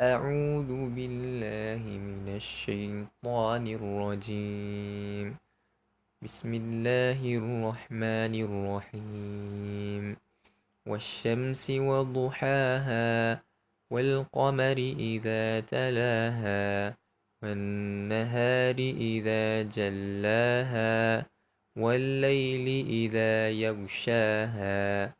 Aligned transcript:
أعوذ 0.00 0.96
بالله 0.96 1.84
من 1.84 2.24
الشيطان 2.36 3.64
الرجيم. 3.68 5.36
بسم 6.24 6.54
الله 6.54 7.20
الرحمن 7.20 8.34
الرحيم. 8.48 10.16
والشمس 10.88 11.70
وضحاها 11.70 13.42
والقمر 13.90 14.78
إذا 14.98 15.60
تلاها 15.60 16.96
والنهار 17.42 18.78
إذا 18.80 19.62
جلاها 19.62 21.26
والليل 21.76 22.86
إذا 22.88 23.50
يغشاها 23.50 25.19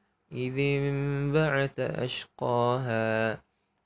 إذ 0.31 0.59
انبعث 0.59 1.79
أشقاها 1.79 3.41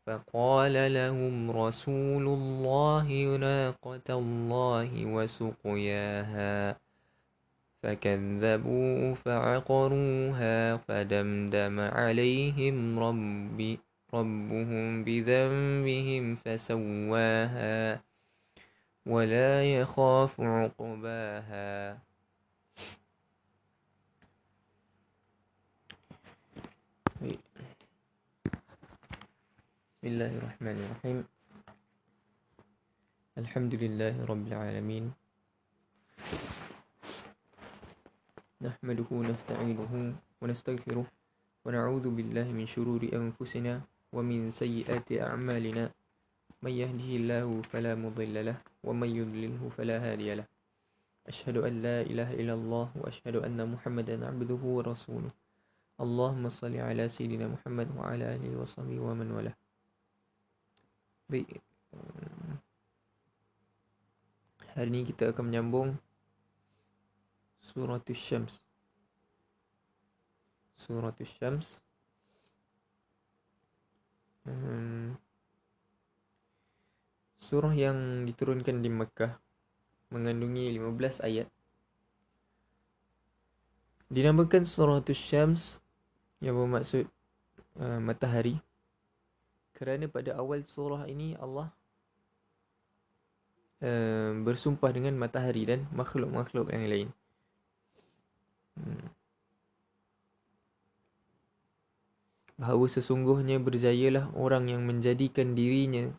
فقال 0.07 0.93
لهم 0.93 1.51
رسول 1.51 2.27
الله 2.27 3.37
ناقة 3.37 4.09
الله 4.09 5.05
وسقياها 5.05 6.77
فكذبوا 7.83 9.13
فعقروها 9.13 10.77
فدمدم 10.77 11.79
عليهم 11.79 12.99
ربي 12.99 13.79
ربهم 14.13 15.03
بذنبهم 15.03 16.35
فسواها 16.35 18.01
ولا 19.05 19.73
يخاف 19.79 20.41
عقباها 20.41 21.97
بسم 30.05 30.21
الله 30.21 30.37
الرحمن 30.37 30.77
الرحيم 30.85 31.17
الحمد 33.41 33.73
لله 33.73 34.15
رب 34.21 34.45
العالمين 34.53 35.09
نحمده 38.61 39.09
ونستعينه 39.09 39.93
ونستغفره 40.45 41.05
ونعوذ 41.65 42.05
بالله 42.05 42.47
من 42.53 42.69
شرور 42.69 43.01
أنفسنا 43.01 43.81
ومن 44.13 44.53
سيئات 44.53 45.09
أعمالنا 45.09 45.89
من 46.61 46.73
يهده 46.85 47.09
الله 47.25 47.49
فلا 47.73 47.97
مضل 47.97 48.45
له 48.45 48.61
ومن 48.85 49.09
يضلله 49.09 49.61
فلا 49.73 49.97
هادي 50.05 50.37
له 50.37 50.45
أشهد 51.33 51.65
أن 51.65 51.81
لا 51.81 52.05
إله 52.05 52.29
إلا 52.45 52.53
الله 52.53 52.87
وأشهد 53.01 53.41
أن 53.41 53.57
محمدا 53.57 54.21
عبده 54.21 54.61
ورسوله 54.61 55.33
اللهم 55.97 56.45
صل 56.53 56.77
على 56.77 57.09
سيدنا 57.09 57.49
محمد 57.57 57.97
وعلى 57.97 58.37
آله 58.37 58.53
وصحبه 58.61 59.01
ومن 59.01 59.33
والاه 59.33 59.64
Baik. 61.25 61.57
Hari 64.77 64.89
ini 64.93 65.09
kita 65.09 65.33
akan 65.33 65.49
menyambung 65.49 65.97
Surah 67.65 67.97
Syams. 68.13 68.61
Surah 70.77 71.09
Syams. 71.17 71.81
Hmm. 74.45 75.17
Surah 77.41 77.73
yang 77.73 78.29
diturunkan 78.29 78.85
di 78.85 78.89
Mekah 78.93 79.41
mengandungi 80.13 80.69
15 80.77 81.25
ayat. 81.25 81.49
Dinamakan 84.13 84.69
Surah 84.69 85.01
Syams 85.09 85.81
yang 86.37 86.53
bermaksud 86.53 87.09
uh, 87.81 87.97
matahari 87.97 88.61
kerana 89.75 90.07
pada 90.07 90.39
awal 90.39 90.63
surah 90.63 91.03
ini 91.11 91.35
Allah 91.35 91.69
uh, 93.83 94.31
bersumpah 94.39 94.89
dengan 94.95 95.19
matahari 95.19 95.67
dan 95.67 95.85
makhluk-makhluk 95.91 96.71
yang 96.71 96.87
lain. 96.87 97.09
Hmm. 98.79 99.07
Bahawa 102.55 102.87
sesungguhnya 102.87 103.59
berjayalah 103.59 104.31
orang 104.31 104.71
yang 104.71 104.87
menjadikan 104.87 105.59
dirinya 105.59 106.15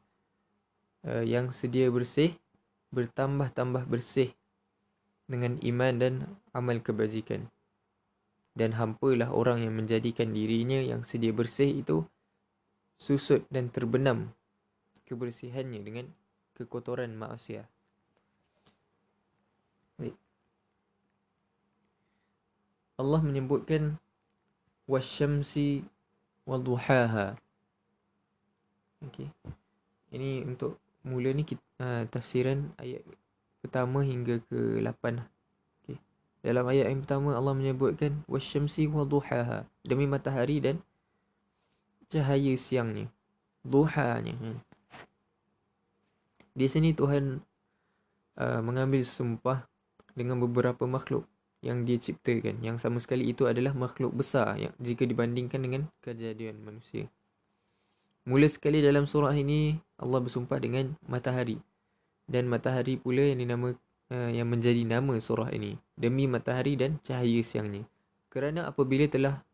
uh, 1.08 1.24
yang 1.24 1.48
sedia 1.48 1.88
bersih 1.88 2.36
bertambah-tambah 2.92 3.88
bersih 3.88 4.36
dengan 5.24 5.56
iman 5.64 5.94
dan 5.96 6.14
amal 6.52 6.76
kebajikan. 6.84 7.48
Dan 8.56 8.72
hampalah 8.76 9.32
orang 9.36 9.68
yang 9.68 9.76
menjadikan 9.76 10.32
dirinya 10.32 10.80
yang 10.80 11.04
sedia 11.04 11.28
bersih 11.28 11.84
itu 11.84 12.08
susut 12.96 13.44
dan 13.52 13.68
terbenam 13.68 14.32
kebersihannya 15.06 15.80
dengan 15.84 16.06
kekotoran 16.56 17.14
manusia. 17.14 17.68
Baik. 20.00 20.16
Allah 22.96 23.20
menyebutkan 23.20 24.00
wasyamsi 24.88 25.84
wadduhaha. 26.48 27.36
Okey. 29.04 29.28
Ini 30.10 30.48
untuk 30.48 30.80
mula 31.04 31.30
ni 31.36 31.44
kita, 31.44 31.62
uh, 31.82 32.02
tafsiran 32.08 32.72
ayat 32.80 33.04
pertama 33.60 34.00
hingga 34.00 34.40
ke 34.48 34.80
8. 34.80 35.20
Okey. 35.84 35.98
Dalam 36.40 36.64
ayat 36.72 36.88
yang 36.88 37.04
pertama 37.04 37.36
Allah 37.36 37.52
menyebutkan 37.52 38.24
wasyamsi 38.26 38.88
wadduhaha 38.88 39.68
demi 39.84 40.08
matahari 40.08 40.58
dan 40.64 40.80
cahaya 42.10 42.54
siangnya 42.54 43.10
duhanya. 43.66 44.34
Kan 44.38 44.62
di 46.56 46.66
sini 46.72 46.96
Tuhan 46.96 47.44
uh, 48.40 48.60
mengambil 48.64 49.04
sumpah 49.04 49.68
dengan 50.16 50.40
beberapa 50.40 50.88
makhluk 50.88 51.28
yang 51.60 51.84
dia 51.84 52.00
ciptakan. 52.00 52.64
Yang 52.64 52.80
sama 52.80 52.96
sekali 52.96 53.28
itu 53.28 53.44
adalah 53.44 53.76
makhluk 53.76 54.16
besar 54.16 54.56
yang 54.56 54.72
jika 54.80 55.04
dibandingkan 55.04 55.60
dengan 55.60 55.82
kejadian 56.00 56.64
manusia. 56.64 57.12
Mula 58.24 58.48
sekali 58.48 58.80
dalam 58.80 59.04
surah 59.04 59.36
ini 59.36 59.76
Allah 60.00 60.18
bersumpah 60.24 60.56
dengan 60.56 60.96
matahari. 61.04 61.60
Dan 62.26 62.48
matahari 62.48 62.98
pula 62.98 63.22
yang 63.22 63.38
dinama 63.38 63.76
uh, 64.08 64.30
yang 64.32 64.48
menjadi 64.48 64.80
nama 64.82 65.14
surah 65.20 65.52
ini 65.52 65.76
demi 65.92 66.24
matahari 66.24 66.74
dan 66.74 66.96
cahaya 67.04 67.44
siangnya. 67.44 67.84
Kerana 68.32 68.64
apabila 68.66 69.04
telah 69.12 69.44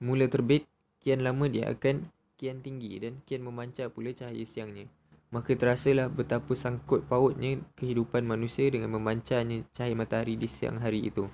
mula 0.00 0.24
terbit 0.26 0.64
kian 1.06 1.22
lama 1.22 1.46
dia 1.46 1.70
akan 1.70 2.10
kian 2.34 2.58
tinggi 2.66 2.98
dan 2.98 3.22
kian 3.22 3.46
memancar 3.46 3.94
pula 3.94 4.10
cahaya 4.10 4.42
siangnya. 4.42 4.90
Maka 5.30 5.54
terasalah 5.54 6.10
betapa 6.10 6.50
sangkut 6.58 7.06
pautnya 7.06 7.62
kehidupan 7.78 8.26
manusia 8.26 8.66
dengan 8.66 8.90
memancarnya 8.90 9.62
cahaya 9.70 9.94
matahari 9.94 10.34
di 10.34 10.50
siang 10.50 10.82
hari 10.82 11.06
itu. 11.06 11.30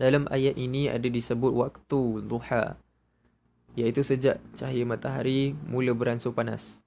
Dalam 0.00 0.24
ayat 0.32 0.56
ini 0.56 0.88
ada 0.88 1.04
disebut 1.04 1.52
waktu 1.52 2.24
duha 2.24 2.80
iaitu 3.76 4.00
sejak 4.00 4.40
cahaya 4.56 4.88
matahari 4.88 5.52
mula 5.68 5.92
beransur 5.92 6.32
panas 6.32 6.80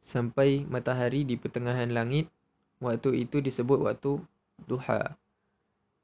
sampai 0.00 0.64
matahari 0.64 1.28
di 1.28 1.36
pertengahan 1.36 1.92
langit 1.92 2.32
waktu 2.80 3.28
itu 3.28 3.44
disebut 3.44 3.84
waktu 3.84 4.16
duha. 4.64 5.12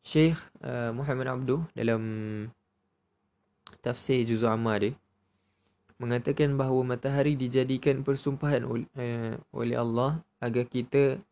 Syekh 0.05 0.37
uh, 0.61 0.93
Muhammad 0.93 1.33
Abdul 1.33 1.65
dalam 1.73 2.03
tafsir 3.83 4.23
Juzul 4.25 4.49
Ammar 4.49 4.79
dia 4.81 4.93
mengatakan 6.01 6.59
bahawa 6.59 6.97
matahari 6.97 7.39
dijadikan 7.39 8.03
persumpahan 8.03 8.67
eh, 8.99 9.39
oleh 9.55 9.77
Allah 9.79 10.19
agar 10.43 10.67
kita 10.67 11.23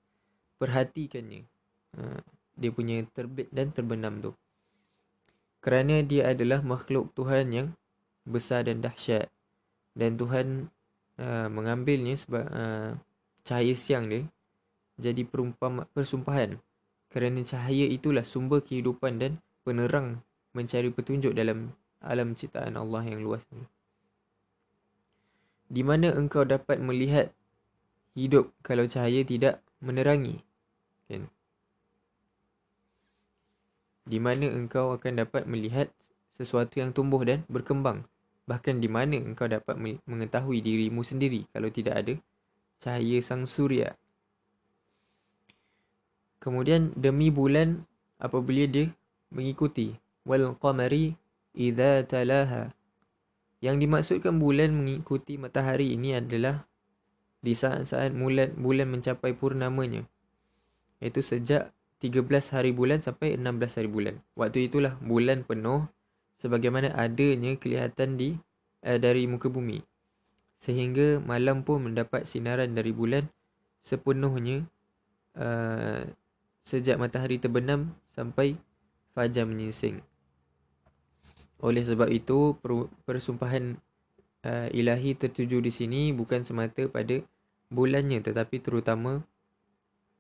perhatikannya. 0.63 1.43
Ha, 1.99 2.23
dia 2.55 2.71
punya 2.71 3.03
terbit 3.11 3.51
dan 3.51 3.75
terbenam 3.75 4.23
tu. 4.23 4.31
Kerana 5.59 6.07
dia 6.07 6.31
adalah 6.31 6.63
makhluk 6.63 7.11
Tuhan 7.19 7.51
yang 7.51 7.69
besar 8.23 8.69
dan 8.69 8.79
dahsyat. 8.79 9.27
Dan 9.91 10.15
Tuhan 10.15 10.71
uh, 11.19 11.49
mengambilnya 11.51 12.15
sebab 12.15 12.47
cahaya 13.43 13.75
siang 13.75 14.07
dia 14.07 14.25
jadi 15.01 15.25
persumpahan. 15.97 16.61
Kerana 17.11 17.41
cahaya 17.43 17.91
itulah 17.91 18.23
sumber 18.23 18.63
kehidupan 18.63 19.19
dan 19.19 19.33
penerang 19.67 20.23
mencari 20.55 20.93
petunjuk 20.95 21.35
dalam 21.35 21.75
alam 22.01 22.33
ciptaan 22.33 22.77
Allah 22.81 23.05
yang 23.05 23.21
luas 23.21 23.45
ni. 23.53 23.65
Di 25.71 25.87
mana 25.87 26.11
engkau 26.11 26.43
dapat 26.43 26.83
melihat 26.83 27.31
hidup 28.19 28.51
kalau 28.67 28.89
cahaya 28.91 29.23
tidak 29.23 29.63
menerangi? 29.79 30.43
Kan? 31.07 31.31
Di 34.09 34.19
mana 34.19 34.51
engkau 34.51 34.97
akan 34.99 35.23
dapat 35.23 35.47
melihat 35.47 35.93
sesuatu 36.35 36.81
yang 36.81 36.91
tumbuh 36.91 37.23
dan 37.23 37.47
berkembang. 37.47 38.09
Bahkan 38.49 38.83
di 38.83 38.89
mana 38.91 39.15
engkau 39.21 39.47
dapat 39.47 39.79
mengetahui 40.09 40.59
dirimu 40.59 41.07
sendiri 41.07 41.47
kalau 41.55 41.71
tidak 41.71 41.95
ada 42.03 42.15
cahaya 42.83 43.21
sang 43.23 43.45
surya. 43.47 43.95
Kemudian 46.41 46.97
demi 46.97 47.29
bulan 47.29 47.85
apabila 48.17 48.65
dia 48.65 48.89
mengikuti 49.29 49.93
wal 50.25 50.57
qamari 50.57 51.20
idza 51.55 52.07
talaha. 52.07 52.73
Yang 53.61 53.77
dimaksudkan 53.85 54.41
bulan 54.41 54.73
mengikuti 54.73 55.37
matahari 55.37 55.93
ini 55.93 56.17
adalah 56.17 56.65
di 57.45 57.53
saat-saat 57.53 58.13
bulan 58.17 58.57
bulan 58.57 58.89
mencapai 58.89 59.37
purnamanya. 59.37 60.09
Iaitu 61.01 61.21
sejak 61.21 61.73
13 62.01 62.25
hari 62.57 62.73
bulan 62.73 63.05
sampai 63.05 63.37
16 63.37 63.77
hari 63.77 63.89
bulan. 63.93 64.15
Waktu 64.33 64.73
itulah 64.73 64.97
bulan 65.05 65.45
penuh 65.45 65.85
sebagaimana 66.41 66.97
adanya 66.97 67.53
kelihatan 67.61 68.17
di 68.17 68.41
uh, 68.89 68.97
dari 68.97 69.29
muka 69.29 69.53
bumi. 69.53 69.85
Sehingga 70.61 71.21
malam 71.21 71.65
pun 71.65 71.93
mendapat 71.93 72.25
sinaran 72.25 72.73
dari 72.73 72.93
bulan 72.93 73.29
sepenuhnya 73.85 74.65
uh, 75.37 76.05
sejak 76.65 76.97
matahari 77.01 77.41
terbenam 77.41 77.97
sampai 78.13 78.57
fajar 79.17 79.49
menyingsing 79.49 80.05
oleh 81.61 81.85
sebab 81.85 82.09
itu 82.09 82.57
persumpahan 83.05 83.77
uh, 84.45 84.69
ilahi 84.73 85.17
tertuju 85.17 85.61
di 85.61 85.73
sini 85.73 86.01
bukan 86.17 86.45
semata 86.45 86.89
pada 86.89 87.21
bulannya 87.69 88.25
tetapi 88.25 88.65
terutama 88.65 89.21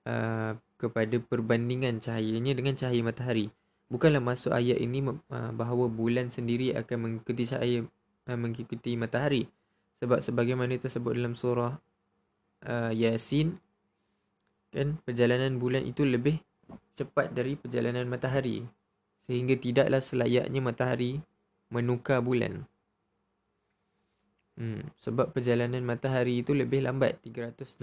uh, 0.04 0.52
kepada 0.80 1.16
perbandingan 1.20 2.00
cahayanya 2.00 2.56
dengan 2.56 2.76
cahaya 2.76 3.00
matahari. 3.04 3.52
Bukanlah 3.90 4.22
masuk 4.22 4.54
ayat 4.54 4.78
ini 4.78 5.02
uh, 5.04 5.52
bahawa 5.52 5.90
bulan 5.90 6.30
sendiri 6.30 6.72
akan 6.78 6.96
mengikuti 6.98 7.42
cahaya 7.44 7.84
uh, 8.30 8.38
mengikuti 8.38 8.96
matahari. 8.96 9.44
Sebab 10.00 10.24
sebagaimana 10.24 10.80
tersebut 10.80 11.12
dalam 11.12 11.36
surah 11.36 11.76
uh, 12.64 12.92
Yasin 12.94 13.60
kan 14.70 14.96
perjalanan 15.02 15.58
bulan 15.58 15.82
itu 15.82 16.06
lebih 16.06 16.38
cepat 16.94 17.34
dari 17.34 17.58
perjalanan 17.58 18.06
matahari 18.06 18.62
sehingga 19.26 19.58
tidaklah 19.58 19.98
selayaknya 19.98 20.60
matahari 20.62 21.18
menukar 21.70 22.20
bulan. 22.20 22.66
Hmm, 24.60 24.84
sebab 25.00 25.32
perjalanan 25.32 25.80
matahari 25.80 26.44
itu 26.44 26.52
lebih 26.52 26.84
lambat 26.84 27.16
365 27.24 27.80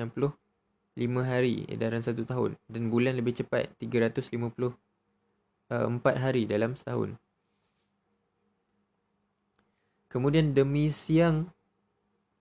hari 1.25 1.65
dalam 1.73 2.05
satu 2.05 2.21
tahun 2.21 2.53
dan 2.69 2.93
bulan 2.93 3.17
lebih 3.17 3.41
cepat 3.41 3.73
354 3.81 4.77
uh, 5.73 6.19
hari 6.21 6.45
dalam 6.45 6.77
setahun. 6.77 7.17
Kemudian 10.07 10.53
demi 10.53 10.93
siang 10.93 11.49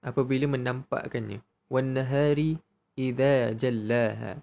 apabila 0.04 0.46
menampakkannya 0.46 1.40
wan 1.66 1.96
nahari 1.96 2.60
idza 2.94 3.56
jallaha. 3.58 4.38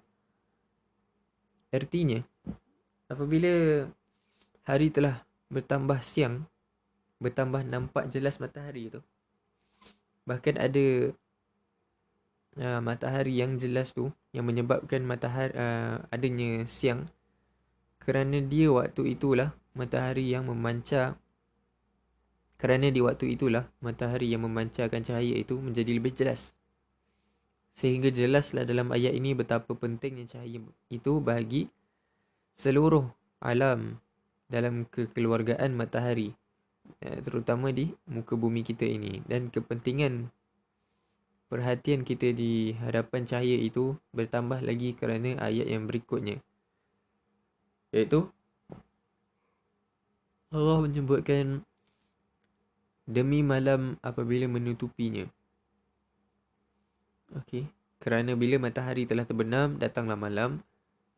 Artinya 1.72 2.20
apabila 3.08 3.86
hari 4.66 4.90
telah 4.92 5.24
bertambah 5.48 5.98
siang 6.04 6.46
bertambah 7.24 7.64
nampak 7.64 8.12
jelas 8.12 8.36
matahari 8.36 8.92
tu. 8.92 9.00
Bahkan 10.28 10.60
ada 10.60 10.86
uh, 12.60 12.80
matahari 12.84 13.40
yang 13.40 13.56
jelas 13.56 13.96
tu 13.96 14.12
yang 14.36 14.44
menyebabkan 14.44 15.00
matahari 15.00 15.56
uh, 15.56 16.04
adanya 16.12 16.68
siang 16.68 17.08
kerana 18.04 18.44
dia 18.44 18.68
waktu 18.68 19.16
itulah 19.16 19.56
matahari 19.72 20.28
yang 20.28 20.44
memancar 20.44 21.16
kerana 22.60 22.88
di 22.88 23.00
waktu 23.02 23.36
itulah 23.36 23.68
matahari 23.84 24.32
yang 24.32 24.46
memancarkan 24.46 25.04
cahaya 25.04 25.36
itu 25.36 25.58
menjadi 25.58 25.90
lebih 26.00 26.16
jelas. 26.16 26.56
Sehingga 27.74 28.08
jelaslah 28.08 28.64
dalam 28.64 28.88
ayat 28.94 29.12
ini 29.12 29.34
betapa 29.34 29.74
pentingnya 29.74 30.30
cahaya 30.30 30.62
itu 30.88 31.12
bagi 31.18 31.68
seluruh 32.54 33.04
alam 33.42 33.98
dalam 34.46 34.86
kekeluargaan 34.88 35.74
matahari 35.74 36.32
terutama 37.00 37.72
di 37.72 37.92
muka 38.08 38.36
bumi 38.36 38.64
kita 38.64 38.84
ini. 38.84 39.20
Dan 39.24 39.48
kepentingan 39.52 40.28
perhatian 41.48 42.02
kita 42.02 42.32
di 42.32 42.74
hadapan 42.80 43.28
cahaya 43.28 43.56
itu 43.60 43.94
bertambah 44.16 44.64
lagi 44.64 44.96
kerana 44.96 45.38
ayat 45.38 45.68
yang 45.68 45.84
berikutnya. 45.86 46.40
Iaitu 47.94 48.26
Allah 50.54 50.78
menyebutkan 50.82 51.62
demi 53.04 53.44
malam 53.44 54.00
apabila 54.00 54.48
menutupinya. 54.48 55.26
Okey. 57.34 57.66
Kerana 57.98 58.36
bila 58.36 58.60
matahari 58.60 59.08
telah 59.08 59.24
terbenam 59.24 59.80
datanglah 59.80 60.18
malam. 60.18 60.60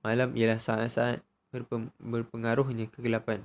Malam 0.06 0.38
ialah 0.38 0.62
saat-saat 0.62 1.18
berpengaruhnya 1.98 2.86
kegelapan. 2.94 3.42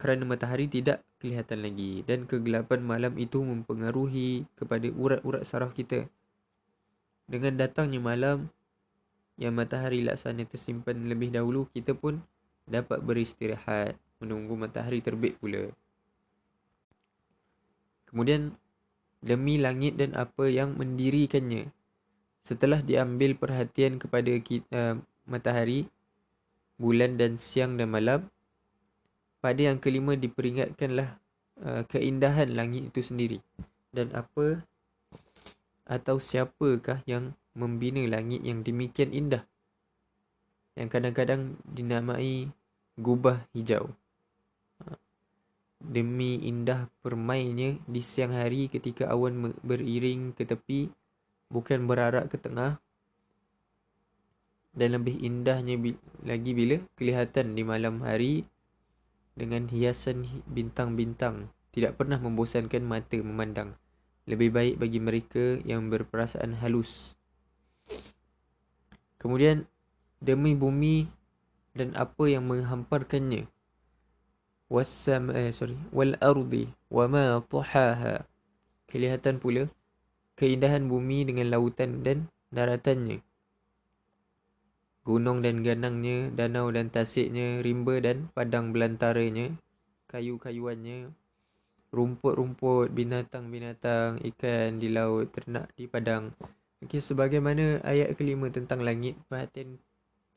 Kerana 0.00 0.24
matahari 0.24 0.64
tidak 0.70 1.04
kelihatan 1.20 1.60
lagi 1.60 2.00
dan 2.08 2.24
kegelapan 2.24 2.80
malam 2.80 3.12
itu 3.20 3.44
mempengaruhi 3.44 4.48
kepada 4.56 4.88
urat-urat 4.88 5.44
saraf 5.44 5.76
kita. 5.76 6.08
Dengan 7.28 7.60
datangnya 7.60 8.00
malam 8.00 8.48
yang 9.36 9.54
matahari 9.54 10.02
laksana 10.02 10.48
tersimpan 10.48 11.06
lebih 11.06 11.30
dahulu, 11.30 11.68
kita 11.70 11.94
pun 11.94 12.18
dapat 12.64 12.98
beristirahat 13.04 13.94
menunggu 14.18 14.56
matahari 14.56 15.04
terbit 15.04 15.36
pula. 15.38 15.70
Kemudian 18.10 18.56
demi 19.22 19.60
langit 19.60 20.00
dan 20.00 20.16
apa 20.16 20.48
yang 20.48 20.74
mendirikannya. 20.74 21.70
Setelah 22.40 22.80
diambil 22.80 23.36
perhatian 23.36 24.00
kepada 24.00 24.32
kita, 24.40 24.66
uh, 24.72 24.94
matahari, 25.28 25.86
bulan 26.80 27.20
dan 27.20 27.36
siang 27.36 27.76
dan 27.76 27.92
malam, 27.92 28.26
pada 29.40 29.72
yang 29.72 29.80
kelima 29.80 30.14
diperingatkanlah 30.16 31.16
uh, 31.64 31.82
keindahan 31.88 32.52
langit 32.52 32.92
itu 32.92 33.00
sendiri. 33.00 33.38
Dan 33.90 34.14
apa 34.14 34.62
atau 35.88 36.22
siapakah 36.22 37.02
yang 37.08 37.34
membina 37.56 38.04
langit 38.06 38.44
yang 38.46 38.62
demikian 38.62 39.10
indah? 39.10 39.42
Yang 40.78 40.88
kadang-kadang 40.94 41.58
dinamai 41.66 42.52
gubah 43.00 43.42
hijau. 43.56 43.90
Ha. 44.84 44.94
demi 45.80 46.40
indah 46.44 46.86
permainnya 47.00 47.80
di 47.88 48.00
siang 48.04 48.36
hari 48.36 48.68
ketika 48.68 49.08
awan 49.08 49.56
beriring 49.64 50.36
ke 50.36 50.44
tepi 50.44 50.92
bukan 51.50 51.88
berarak 51.88 52.30
ke 52.30 52.38
tengah 52.38 52.78
dan 54.70 54.94
lebih 54.94 55.18
indahnya 55.18 55.74
lagi 56.22 56.54
bila 56.54 56.78
kelihatan 56.94 57.58
di 57.58 57.62
malam 57.66 57.98
hari 58.06 58.46
dengan 59.40 59.72
hiasan 59.72 60.44
bintang-bintang 60.44 61.48
tidak 61.72 61.96
pernah 61.96 62.20
membosankan 62.20 62.84
mata 62.84 63.16
memandang. 63.16 63.72
Lebih 64.28 64.52
baik 64.52 64.74
bagi 64.76 65.00
mereka 65.00 65.56
yang 65.64 65.88
berperasaan 65.88 66.60
halus. 66.60 67.16
Kemudian 69.16 69.64
demi 70.20 70.52
bumi 70.52 71.08
dan 71.72 71.96
apa 71.96 72.28
yang 72.28 72.44
menghamparkannya. 72.44 73.48
Wasam 74.68 75.32
eh 75.32 75.50
sorry 75.50 75.80
wal 75.90 76.14
ardi 76.20 76.68
wa 76.92 77.08
ma 77.08 77.40
tahaha. 77.40 78.28
Kelihatan 78.86 79.40
pula 79.40 79.72
keindahan 80.36 80.84
bumi 80.84 81.24
dengan 81.24 81.48
lautan 81.48 82.04
dan 82.04 82.28
daratannya 82.52 83.24
gunung 85.10 85.42
dan 85.42 85.66
ganangnya, 85.66 86.30
danau 86.30 86.70
dan 86.70 86.86
tasiknya, 86.86 87.58
rimba 87.66 87.98
dan 87.98 88.30
padang 88.30 88.70
belantaranya, 88.70 89.58
kayu-kayuannya, 90.06 91.10
rumput-rumput, 91.90 92.94
binatang-binatang, 92.94 94.22
ikan 94.34 94.78
di 94.78 94.86
laut, 94.94 95.34
ternak 95.34 95.66
di 95.74 95.90
padang. 95.90 96.30
Okay, 96.78 97.02
sebagaimana 97.02 97.82
ayat 97.82 98.14
kelima 98.14 98.48
tentang 98.54 98.86
langit, 98.86 99.18
perhatian 99.26 99.82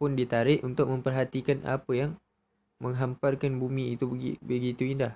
pun 0.02 0.18
ditarik 0.18 0.66
untuk 0.66 0.90
memperhatikan 0.90 1.62
apa 1.70 1.92
yang 1.94 2.12
menghamparkan 2.82 3.62
bumi 3.62 3.96
itu 3.96 4.10
begitu 4.42 4.84
indah. 4.90 5.16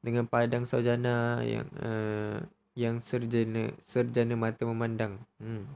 Dengan 0.00 0.24
padang 0.24 0.64
saujana 0.64 1.44
yang 1.44 1.68
uh, 1.76 2.40
yang 2.72 3.04
serjana 3.04 3.68
serjana 3.84 4.32
mata 4.38 4.64
memandang. 4.64 5.20
Hmm. 5.36 5.68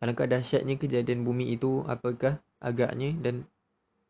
Alangkah 0.00 0.24
dahsyatnya 0.24 0.80
kejadian 0.80 1.28
bumi 1.28 1.52
itu 1.52 1.84
apakah 1.84 2.40
agaknya 2.56 3.12
dan 3.20 3.44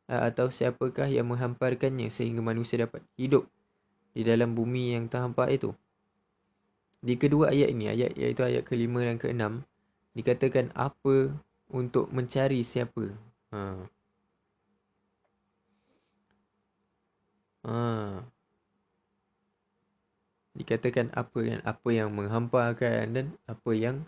uh, 0.06 0.30
atau 0.30 0.46
siapakah 0.46 1.10
yang 1.10 1.26
menghamparkannya 1.30 2.10
sehingga 2.14 2.42
manusia 2.42 2.86
dapat 2.86 3.02
hidup 3.18 3.46
di 4.14 4.22
dalam 4.22 4.54
bumi 4.54 4.94
yang 4.94 5.10
terhampar 5.10 5.50
itu. 5.50 5.74
Di 7.00 7.16
kedua 7.16 7.50
ayat 7.50 7.72
ini, 7.72 7.90
ayat 7.90 8.12
iaitu 8.14 8.42
ayat 8.44 8.62
kelima 8.66 9.00
dan 9.02 9.16
keenam, 9.16 9.64
dikatakan 10.12 10.68
apa 10.78 11.32
untuk 11.72 12.10
mencari 12.12 12.60
siapa. 12.60 13.14
Ha. 13.54 13.60
Ha. 17.64 17.78
Dikatakan 20.54 21.08
apa 21.16 21.38
yang 21.40 21.60
apa 21.64 21.88
yang 21.88 22.10
menghampakan 22.12 23.04
dan 23.16 23.26
apa 23.48 23.70
yang 23.72 24.04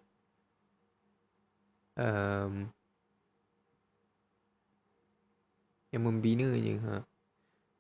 um, 1.97 2.71
yang 5.93 6.03
membinanya 6.09 6.75
ha. 6.89 6.97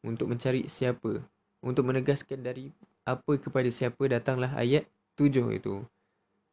untuk 0.04 0.28
mencari 0.28 0.68
siapa? 0.68 1.24
Untuk 1.64 1.88
menegaskan 1.88 2.44
dari 2.44 2.68
apa 3.02 3.38
kepada 3.40 3.66
siapa 3.72 4.04
datanglah 4.06 4.52
ayat 4.52 4.84
tujuh 5.16 5.48
itu. 5.56 5.82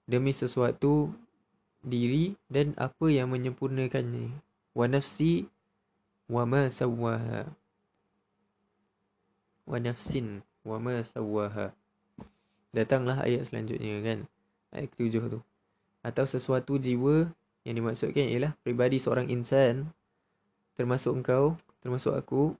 Demi 0.09 0.33
sesuatu 0.33 1.13
diri 1.83 2.33
dan 2.47 2.73
apa 2.79 3.11
yang 3.11 3.29
menyempurnakannya. 3.29 4.33
Wa 4.73 4.85
nafsi 4.87 5.49
wa 6.31 6.47
ma 6.47 6.71
sawwaha. 6.71 7.51
Wa 9.67 9.77
nafsin 9.77 10.41
wa 10.63 10.77
ma 10.79 11.03
sawwaha. 11.03 11.75
Datanglah 12.69 13.25
ayat 13.25 13.49
selanjutnya 13.49 13.99
kan? 14.05 14.19
Ayat 14.69 14.89
ketujuh 14.93 15.23
tu. 15.37 15.39
Atau 16.05 16.23
sesuatu 16.23 16.79
jiwa 16.79 17.33
yang 17.67 17.75
dimaksudkan 17.79 18.27
ialah 18.29 18.55
pribadi 18.63 18.97
seorang 18.99 19.27
insan 19.27 19.91
termasuk 20.79 21.11
engkau 21.11 21.59
termasuk 21.83 22.15
aku 22.15 22.55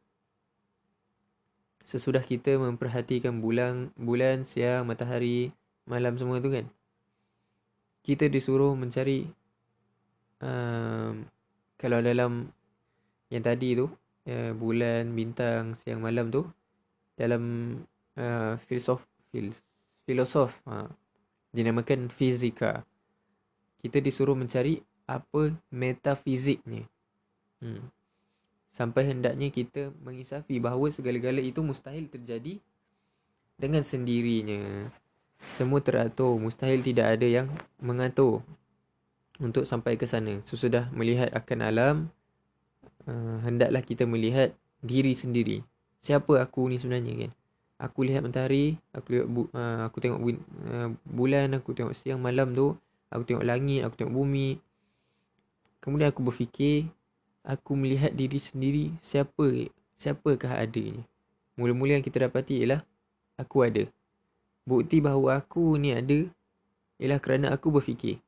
sesudah 1.89 2.21
kita 2.21 2.53
memperhatikan 2.61 3.41
bulan 3.41 3.89
bulan 3.97 4.45
siang 4.45 4.85
matahari 4.85 5.49
malam 5.89 6.21
semua 6.21 6.37
tu 6.37 6.53
kan. 6.53 6.69
Kita 8.05 8.29
disuruh 8.29 8.77
mencari 8.77 9.25
um, 10.37 11.25
kalau 11.81 11.97
dalam 12.05 12.53
yang 13.33 13.41
tadi 13.41 13.73
tu 13.73 13.89
uh, 14.29 14.51
bulan 14.53 15.17
bintang 15.17 15.73
siang 15.81 16.05
malam 16.05 16.29
tu 16.29 16.45
dalam 17.17 17.41
uh, 18.21 18.53
filosof 18.69 19.01
fil, 19.33 19.49
filosof 20.05 20.61
uh, 20.69 20.85
dinamakan 21.49 22.13
fizika. 22.13 22.85
Kita 23.81 23.97
disuruh 23.97 24.37
mencari 24.37 24.77
apa 25.09 25.57
metafiziknya 25.73 26.85
hmm. 27.65 27.81
sampai 28.77 29.09
hendaknya 29.09 29.49
kita 29.49 29.89
mengisafi 30.05 30.61
bahawa 30.61 30.93
segala-gala 30.93 31.41
itu 31.41 31.65
mustahil 31.65 32.05
terjadi 32.05 32.61
dengan 33.59 33.83
sendirinya. 33.83 34.87
Semua 35.55 35.83
teratur 35.83 36.39
mustahil 36.39 36.79
tidak 36.79 37.19
ada 37.19 37.27
yang 37.27 37.47
mengatur 37.83 38.39
untuk 39.39 39.67
sampai 39.67 39.99
ke 39.99 40.07
sana. 40.07 40.39
Sesudah 40.47 40.87
melihat 40.95 41.31
akan 41.35 41.59
alam 41.59 41.95
uh, 43.07 43.37
hendaklah 43.43 43.83
kita 43.83 44.07
melihat 44.07 44.55
diri 44.79 45.11
sendiri. 45.11 45.59
Siapa 45.99 46.39
aku 46.39 46.71
ni 46.71 46.79
sebenarnya 46.79 47.27
kan? 47.27 47.31
Aku 47.79 48.03
lihat 48.03 48.23
mentari 48.23 48.75
aku 48.91 49.07
lihat 49.15 49.27
bu, 49.27 49.47
uh, 49.51 49.87
aku 49.87 49.97
tengok 50.03 50.19
bu, 50.19 50.29
uh, 50.67 50.89
bulan 51.03 51.55
aku 51.55 51.75
tengok 51.75 51.95
siang 51.95 52.19
malam 52.19 52.51
tu 52.55 52.75
aku 53.07 53.23
tengok 53.23 53.47
langit 53.47 53.87
aku 53.87 53.95
tengok 54.03 54.15
bumi 54.15 54.59
kemudian 55.79 56.11
aku 56.11 56.21
berfikir 56.23 56.87
aku 57.43 57.75
melihat 57.75 58.11
diri 58.13 58.39
sendiri 58.39 58.85
siapa 58.99 59.71
siapakah 59.99 60.59
adanya 60.59 61.03
mula-mula 61.59 61.99
yang 61.99 62.05
kita 62.05 62.27
dapati 62.27 62.63
ialah 62.63 62.83
aku 63.35 63.63
ada 63.65 63.83
bukti 64.63 64.99
bahawa 65.01 65.41
aku 65.43 65.75
ni 65.75 65.95
ada 65.95 66.27
ialah 66.99 67.19
kerana 67.19 67.51
aku 67.51 67.71
berfikir 67.71 68.19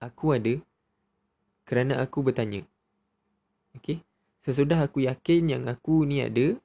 aku 0.00 0.36
ada 0.36 0.54
kerana 1.64 2.00
aku 2.02 2.24
bertanya 2.24 2.64
okey 3.76 4.02
Sesudah 4.40 4.88
aku 4.88 5.04
yakin 5.04 5.52
yang 5.52 5.64
aku 5.68 6.08
ni 6.08 6.24
ada, 6.24 6.56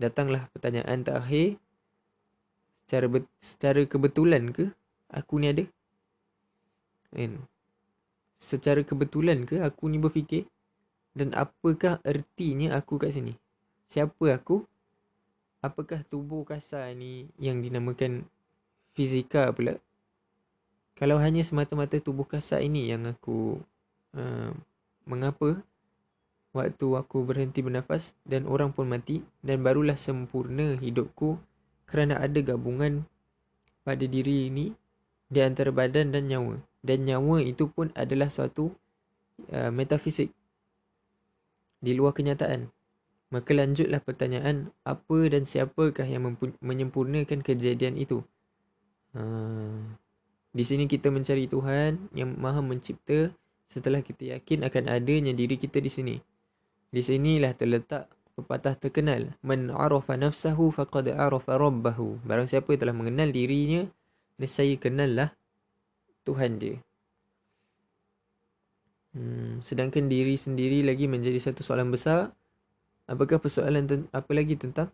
datanglah 0.00 0.48
pertanyaan 0.48 1.04
terakhir. 1.04 1.60
Secara 2.88 3.06
secara 3.36 3.82
kebetulan 3.84 4.48
ke 4.48 4.72
aku 5.12 5.36
ni 5.36 5.52
ada? 5.52 5.64
Kan? 7.12 7.44
Secara 8.38 8.86
kebetulan 8.86 9.44
ke 9.44 9.58
aku 9.60 9.90
ni 9.90 9.98
berfikir? 9.98 10.46
Dan 11.12 11.34
apakah 11.34 11.98
ertinya 12.06 12.78
aku 12.78 13.02
kat 13.02 13.18
sini? 13.18 13.34
Siapa 13.90 14.38
aku? 14.38 14.62
Apakah 15.58 16.06
tubuh 16.06 16.46
kasar 16.46 16.94
ni 16.94 17.26
yang 17.42 17.58
dinamakan 17.58 18.22
fizika 18.94 19.50
pula? 19.50 19.82
Kalau 20.94 21.18
hanya 21.18 21.42
semata-mata 21.42 21.98
tubuh 21.98 22.26
kasar 22.26 22.62
ini 22.62 22.90
yang 22.90 23.10
aku 23.10 23.58
uh, 24.14 24.54
mengapa 25.06 25.58
waktu 26.54 26.86
aku 26.94 27.22
berhenti 27.26 27.62
bernafas 27.62 28.14
dan 28.26 28.46
orang 28.46 28.74
pun 28.74 28.90
mati 28.90 29.22
dan 29.42 29.62
barulah 29.62 29.94
sempurna 29.94 30.78
hidupku 30.78 31.38
kerana 31.88 32.20
ada 32.20 32.42
gabungan 32.42 33.06
pada 33.86 34.04
diri 34.04 34.52
ini 34.52 34.74
di 35.28 35.40
antara 35.44 35.68
badan 35.68 36.12
dan 36.12 36.26
nyawa 36.28 36.56
dan 36.80 37.04
nyawa 37.04 37.44
itu 37.44 37.68
pun 37.68 37.92
adalah 37.92 38.32
suatu 38.32 38.72
uh, 39.52 39.70
metafisik 39.72 40.32
di 41.78 41.92
luar 41.94 42.16
kenyataan 42.16 42.72
maka 43.28 43.52
lanjutlah 43.52 44.00
pertanyaan 44.00 44.72
apa 44.88 45.18
dan 45.28 45.44
siapakah 45.44 46.08
yang 46.08 46.24
menyempurnakan 46.64 47.44
kejadian 47.44 48.00
itu 48.00 48.24
uh, 49.12 49.84
di 50.52 50.64
sini 50.64 50.88
kita 50.88 51.12
mencari 51.12 51.44
Tuhan 51.44 52.08
yang 52.16 52.32
maha 52.40 52.64
mencipta 52.64 53.30
setelah 53.68 54.00
kita 54.00 54.32
yakin 54.32 54.64
akan 54.64 54.84
adanya 54.88 55.36
diri 55.36 55.60
kita 55.60 55.76
di 55.78 55.92
sini 55.92 56.16
di 56.88 57.04
sinilah 57.04 57.52
terletak 57.52 58.08
pepatah 58.38 58.78
terkenal. 58.78 59.34
Man 59.42 59.74
arafa 59.74 60.14
nafsahu 60.14 60.70
faqad 60.70 61.10
arafa 61.10 61.58
rabbahu. 61.58 62.22
Barang 62.22 62.46
siapa 62.46 62.78
telah 62.78 62.94
mengenal 62.94 63.34
dirinya, 63.34 63.90
nescaya 64.38 64.74
kenallah 64.78 65.34
Tuhan 66.22 66.62
dia. 66.62 66.78
Hmm, 69.12 69.58
sedangkan 69.64 70.06
diri 70.06 70.38
sendiri 70.38 70.86
lagi 70.86 71.10
menjadi 71.10 71.42
satu 71.42 71.66
soalan 71.66 71.90
besar. 71.90 72.30
Apakah 73.08 73.40
persoalan 73.40 73.84
ten- 73.88 74.10
apa 74.12 74.30
lagi 74.36 74.54
tentang 74.54 74.92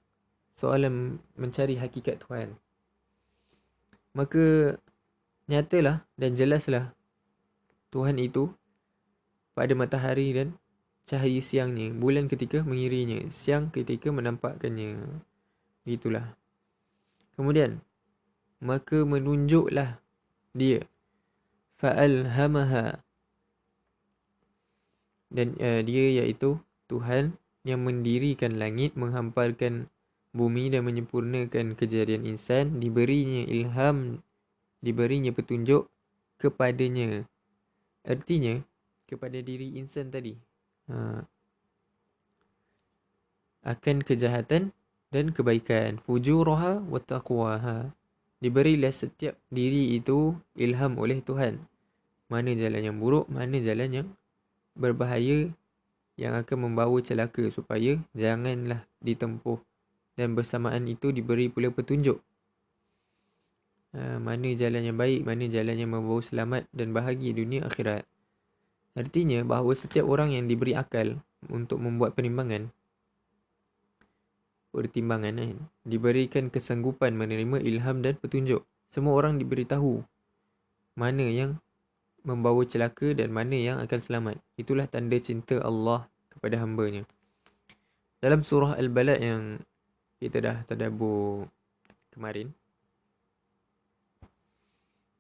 soalan 0.55 1.19
mencari 1.37 1.77
hakikat 1.77 2.23
Tuhan? 2.25 2.57
Maka 4.15 4.79
nyatalah 5.51 6.07
dan 6.15 6.31
jelaslah 6.39 6.95
Tuhan 7.91 8.17
itu 8.23 8.49
pada 9.53 9.75
matahari 9.75 10.31
dan 10.35 10.55
cahaya 11.05 11.43
siangnya, 11.43 11.93
bulan 11.93 12.27
ketika 12.31 12.65
mengirinya, 12.65 13.29
siang 13.29 13.69
ketika 13.69 14.09
menampakkannya. 14.09 15.21
Itulah. 15.85 16.33
Kemudian, 17.37 17.83
maka 18.65 19.05
menunjuklah 19.05 20.01
dia. 20.57 20.81
Fa'alhamaha. 21.77 23.05
Dan 25.29 25.53
uh, 25.61 25.85
dia 25.85 26.25
iaitu 26.25 26.57
Tuhan 26.89 27.37
yang 27.69 27.85
mendirikan 27.85 28.57
langit, 28.57 28.97
menghamparkan 28.97 29.93
bumi 30.33 30.73
dan 30.73 30.89
menyempurnakan 30.89 31.77
kejadian 31.77 32.25
insan, 32.25 32.81
diberinya 32.81 33.45
ilham, 33.45 34.25
diberinya 34.81 35.29
petunjuk 35.31 35.93
kepadanya. 36.41 37.29
Artinya, 38.05 38.61
kepada 39.05 39.39
diri 39.45 39.77
insan 39.77 40.09
tadi 40.09 40.35
ha, 40.89 41.23
akan 43.65 43.97
kejahatan 44.03 44.73
dan 45.13 45.31
kebaikan 45.31 46.01
fujuraha 46.03 46.83
wa 46.83 47.01
taqwaha 47.01 47.93
diberilah 48.45 48.93
setiap 48.93 49.41
diri 49.49 49.97
itu 49.97 50.37
ilham 50.61 51.01
oleh 51.01 51.25
Tuhan. 51.25 51.65
Mana 52.29 52.53
jalan 52.53 52.93
yang 52.93 52.97
buruk 53.01 53.25
mana 53.33 53.57
jalan 53.57 53.89
yang 53.89 54.09
berbahaya 54.77 55.49
yang 56.21 56.37
akan 56.37 56.69
membawa 56.69 57.01
celaka 57.01 57.49
supaya 57.49 57.97
janganlah 58.13 58.85
ditempuh. 59.01 59.57
Dan 60.15 60.37
bersamaan 60.37 60.85
itu 60.87 61.09
diberi 61.11 61.49
pula 61.49 61.73
petunjuk. 61.73 62.21
Ha, 63.97 64.21
mana 64.21 64.53
jalan 64.53 64.93
yang 64.93 64.99
baik 65.01 65.25
mana 65.25 65.49
jalan 65.49 65.75
yang 65.81 65.91
membawa 65.91 66.21
selamat 66.21 66.69
dan 66.71 66.93
bahagia 66.93 67.33
dunia 67.33 67.65
akhirat. 67.65 68.05
Artinya 68.95 69.41
bahawa 69.43 69.73
setiap 69.73 70.05
orang 70.05 70.37
yang 70.37 70.47
diberi 70.47 70.77
akal 70.77 71.19
untuk 71.49 71.81
membuat 71.81 72.13
penimbangan 72.13 72.69
pertimbangan 74.75 75.39
kan 75.39 75.57
diberikan 75.87 76.51
kesanggupan 76.51 77.15
menerima 77.15 77.63
ilham 77.63 78.03
dan 78.03 78.19
petunjuk. 78.19 78.67
Semua 78.91 79.15
orang 79.15 79.39
diberitahu 79.39 80.03
mana 80.99 81.27
yang 81.31 81.63
membawa 82.27 82.67
celaka 82.67 83.15
dan 83.15 83.31
mana 83.31 83.55
yang 83.55 83.79
akan 83.79 84.01
selamat. 84.03 84.37
Itulah 84.59 84.91
tanda 84.91 85.15
cinta 85.23 85.63
Allah 85.63 86.11
kepada 86.35 86.59
hamba-Nya. 86.59 87.07
Dalam 88.19 88.43
surah 88.43 88.75
Al-Balad 88.75 89.21
yang 89.23 89.43
kita 90.19 90.41
dah 90.41 90.57
tadabbur 90.65 91.47
kemarin 92.15 92.55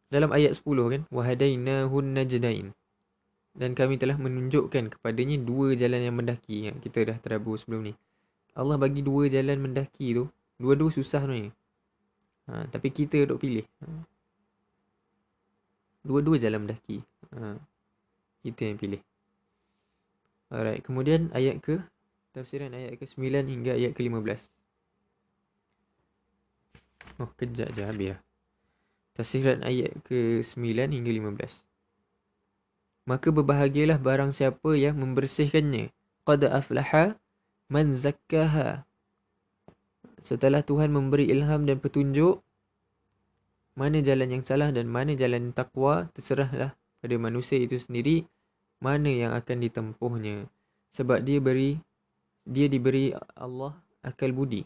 dalam 0.09 0.31
ayat 0.31 0.55
10 0.55 0.65
kan 0.65 1.03
wahadainahun 1.11 2.07
najdain 2.15 2.71
dan 3.55 3.71
kami 3.75 3.99
telah 3.99 4.15
menunjukkan 4.15 4.95
kepadanya 4.95 5.43
dua 5.43 5.75
jalan 5.75 6.07
yang 6.07 6.15
mendaki 6.15 6.71
yang 6.71 6.79
kita 6.79 7.03
dah 7.11 7.17
terabur 7.19 7.59
sebelum 7.59 7.91
ni 7.91 7.95
Allah 8.55 8.79
bagi 8.79 9.03
dua 9.03 9.27
jalan 9.27 9.59
mendaki 9.59 10.15
tu 10.15 10.25
dua-dua 10.59 10.91
susah 10.95 11.27
ni 11.27 11.51
ha, 12.47 12.67
tapi 12.71 12.89
kita 12.95 13.27
duk 13.27 13.43
pilih 13.43 13.67
ha. 13.83 13.87
dua-dua 16.07 16.39
jalan 16.39 16.67
mendaki 16.67 17.03
ha. 17.35 17.59
kita 18.47 18.71
yang 18.71 18.79
pilih 18.79 19.03
alright 20.55 20.81
kemudian 20.87 21.35
ayat 21.35 21.59
ke 21.59 21.83
tafsiran 22.35 22.75
ayat 22.75 22.99
ke 22.99 23.07
9 23.07 23.23
hingga 23.51 23.75
ayat 23.75 23.93
ke 23.95 24.01
15 24.07 24.51
oh 27.23 27.31
kejap 27.39 27.71
je 27.75 27.83
habis 27.83 28.09
lah 28.15 28.21
Tafsiran 29.15 29.63
ayat 29.63 29.95
ke-9 30.11 30.75
hingga 30.91 31.13
15. 31.39 31.63
Maka 33.07 33.31
berbahagialah 33.31 34.03
barang 34.03 34.35
siapa 34.35 34.75
yang 34.75 34.99
membersihkannya. 34.99 35.95
Qad 36.27 36.43
aflaha 36.51 37.15
man 37.69 37.97
zakkaha. 37.97 38.85
Setelah 40.25 40.65
Tuhan 40.65 40.89
memberi 40.89 41.29
ilham 41.29 41.69
dan 41.69 41.81
petunjuk, 41.81 42.41
mana 43.77 44.01
jalan 44.01 44.41
yang 44.41 44.45
salah 44.47 44.73
dan 44.73 44.89
mana 44.89 45.13
jalan 45.13 45.53
takwa, 45.53 46.09
terserahlah 46.17 46.73
pada 47.05 47.17
manusia 47.21 47.61
itu 47.61 47.77
sendiri 47.77 48.25
mana 48.81 49.13
yang 49.13 49.33
akan 49.37 49.61
ditempuhnya. 49.61 50.49
Sebab 50.97 51.27
dia 51.27 51.43
beri 51.43 51.77
dia 52.45 52.69
diberi 52.69 53.13
Allah 53.37 53.77
akal 54.05 54.33
budi. 54.33 54.65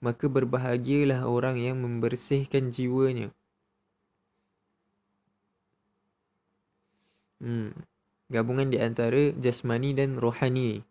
Maka 0.00 0.32
berbahagialah 0.32 1.28
orang 1.28 1.60
yang 1.60 1.76
membersihkan 1.82 2.72
jiwanya. 2.72 3.28
Hmm. 7.40 7.76
Gabungan 8.30 8.70
di 8.72 8.78
antara 8.80 9.34
jasmani 9.36 9.92
dan 9.92 10.16
rohani. 10.16 10.86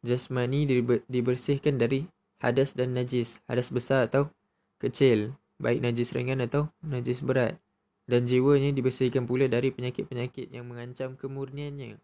Jasmani 0.00 0.64
dibersihkan 1.08 1.76
dari 1.76 2.08
hadas 2.40 2.72
dan 2.72 2.96
najis. 2.96 3.40
Hadas 3.44 3.68
besar 3.68 4.08
atau 4.08 4.32
kecil. 4.80 5.36
Baik 5.60 5.84
najis 5.84 6.16
ringan 6.16 6.40
atau 6.40 6.72
najis 6.80 7.20
berat. 7.20 7.60
Dan 8.08 8.24
jiwanya 8.24 8.72
dibersihkan 8.72 9.28
pula 9.28 9.46
dari 9.46 9.70
penyakit-penyakit 9.70 10.50
yang 10.50 10.66
mengancam 10.66 11.14
kemurniannya. 11.20 12.00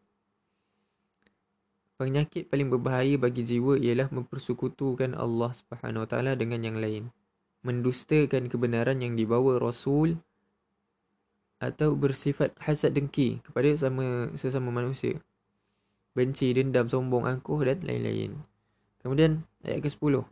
Penyakit 1.97 2.53
paling 2.53 2.69
berbahaya 2.69 3.17
bagi 3.17 3.41
jiwa 3.41 3.81
ialah 3.81 4.13
mempersekutukan 4.13 5.17
Allah 5.17 5.57
Subhanahu 5.57 6.05
Wa 6.05 6.09
Taala 6.13 6.37
dengan 6.37 6.61
yang 6.61 6.77
lain. 6.77 7.09
Mendustakan 7.65 8.53
kebenaran 8.53 9.01
yang 9.01 9.17
dibawa 9.17 9.57
Rasul 9.57 10.21
atau 11.57 11.97
bersifat 11.97 12.53
hasad 12.61 12.93
dengki 12.93 13.41
kepada 13.41 13.73
sama 13.81 14.29
sesama 14.37 14.69
manusia. 14.69 15.17
Benci, 16.17 16.57
dendam, 16.57 16.89
sombong, 16.89 17.29
angkuh 17.29 17.61
dan 17.61 17.85
lain-lain. 17.85 18.41
Kemudian 19.05 19.45
ayat 19.61 19.85
ke-10. 19.85 20.25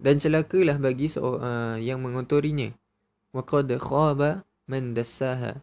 Dan 0.00 0.16
celakalah 0.16 0.80
bagi 0.80 1.12
seorang 1.12 1.44
uh, 1.44 1.76
yang 1.76 2.00
mengotorinya. 2.00 2.72
Wa 3.36 3.44
qad 3.44 3.68
khaba 3.76 4.48
man 4.64 4.96
dassaha. 4.96 5.60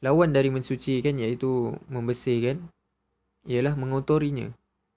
Lawan 0.00 0.32
dari 0.32 0.48
mensucikan 0.48 1.20
iaitu 1.20 1.76
membersihkan 1.92 2.64
ialah 3.44 3.76
mengotorinya. 3.76 4.48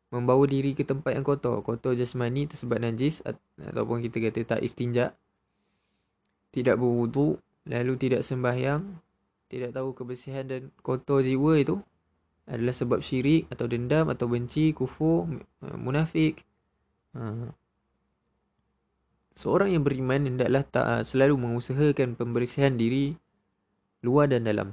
Membawa 0.07 0.48
diri 0.48 0.72
ke 0.72 0.88
tempat 0.88 1.19
yang 1.19 1.27
kotor. 1.27 1.60
Kotor 1.67 2.00
jasmani 2.00 2.48
tersebab 2.48 2.79
najis 2.79 3.19
ataupun 3.60 4.00
kita 4.07 4.24
kata 4.24 4.55
tak 4.55 4.63
istinja. 4.63 5.12
Tidak 6.55 6.79
berwuduk 6.79 7.43
lalu 7.67 8.00
tidak 8.00 8.24
sembahyang, 8.24 9.03
tidak 9.51 9.75
tahu 9.75 9.92
kebersihan 9.92 10.48
dan 10.48 10.72
kotor 10.79 11.20
jiwa 11.20 11.59
itu 11.59 11.75
adalah 12.48 12.72
sebab 12.72 13.03
syirik 13.03 13.51
atau 13.51 13.68
dendam 13.68 14.07
atau 14.07 14.31
benci, 14.31 14.72
kufur, 14.72 15.27
eh, 15.62 15.77
munafik. 15.77 16.42
Ha. 17.14 17.51
Seorang 19.38 19.75
yang 19.75 19.83
beriman 19.83 20.25
hendaklah 20.25 20.64
tak 20.64 20.86
eh, 20.88 21.03
selalu 21.03 21.36
mengusahakan 21.38 22.16
pembersihan 22.16 22.74
diri 22.74 23.14
luar 24.01 24.31
dan 24.31 24.48
dalam. 24.48 24.72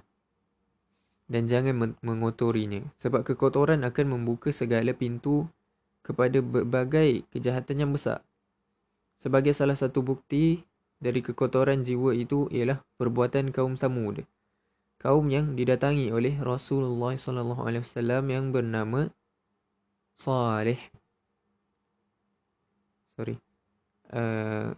Dan 1.27 1.51
jangan 1.51 1.97
mengotorinya. 2.05 2.85
Sebab 3.01 3.27
kekotoran 3.27 3.83
akan 3.83 4.07
membuka 4.07 4.53
segala 4.55 4.93
pintu 4.93 5.49
kepada 6.05 6.45
berbagai 6.45 7.25
kejahatan 7.33 7.81
yang 7.81 7.91
besar. 7.97 8.21
Sebagai 9.25 9.57
salah 9.57 9.73
satu 9.73 10.05
bukti 10.05 10.61
dari 11.01 11.25
kekotoran 11.25 11.81
jiwa 11.81 12.13
itu 12.13 12.45
ialah 12.53 12.85
perbuatan 13.01 13.57
kaum 13.57 13.81
Samud. 13.81 14.21
Kaum 15.05 15.29
yang 15.29 15.53
didatangi 15.53 16.09
oleh 16.09 16.33
Rasulullah 16.40 17.12
sallallahu 17.12 17.61
alaihi 17.69 17.85
wasallam 17.85 18.25
yang 18.33 18.57
bernama 18.57 19.12
Salih. 20.17 20.81
Sorry. 23.12 23.37
Uh, 24.09 24.73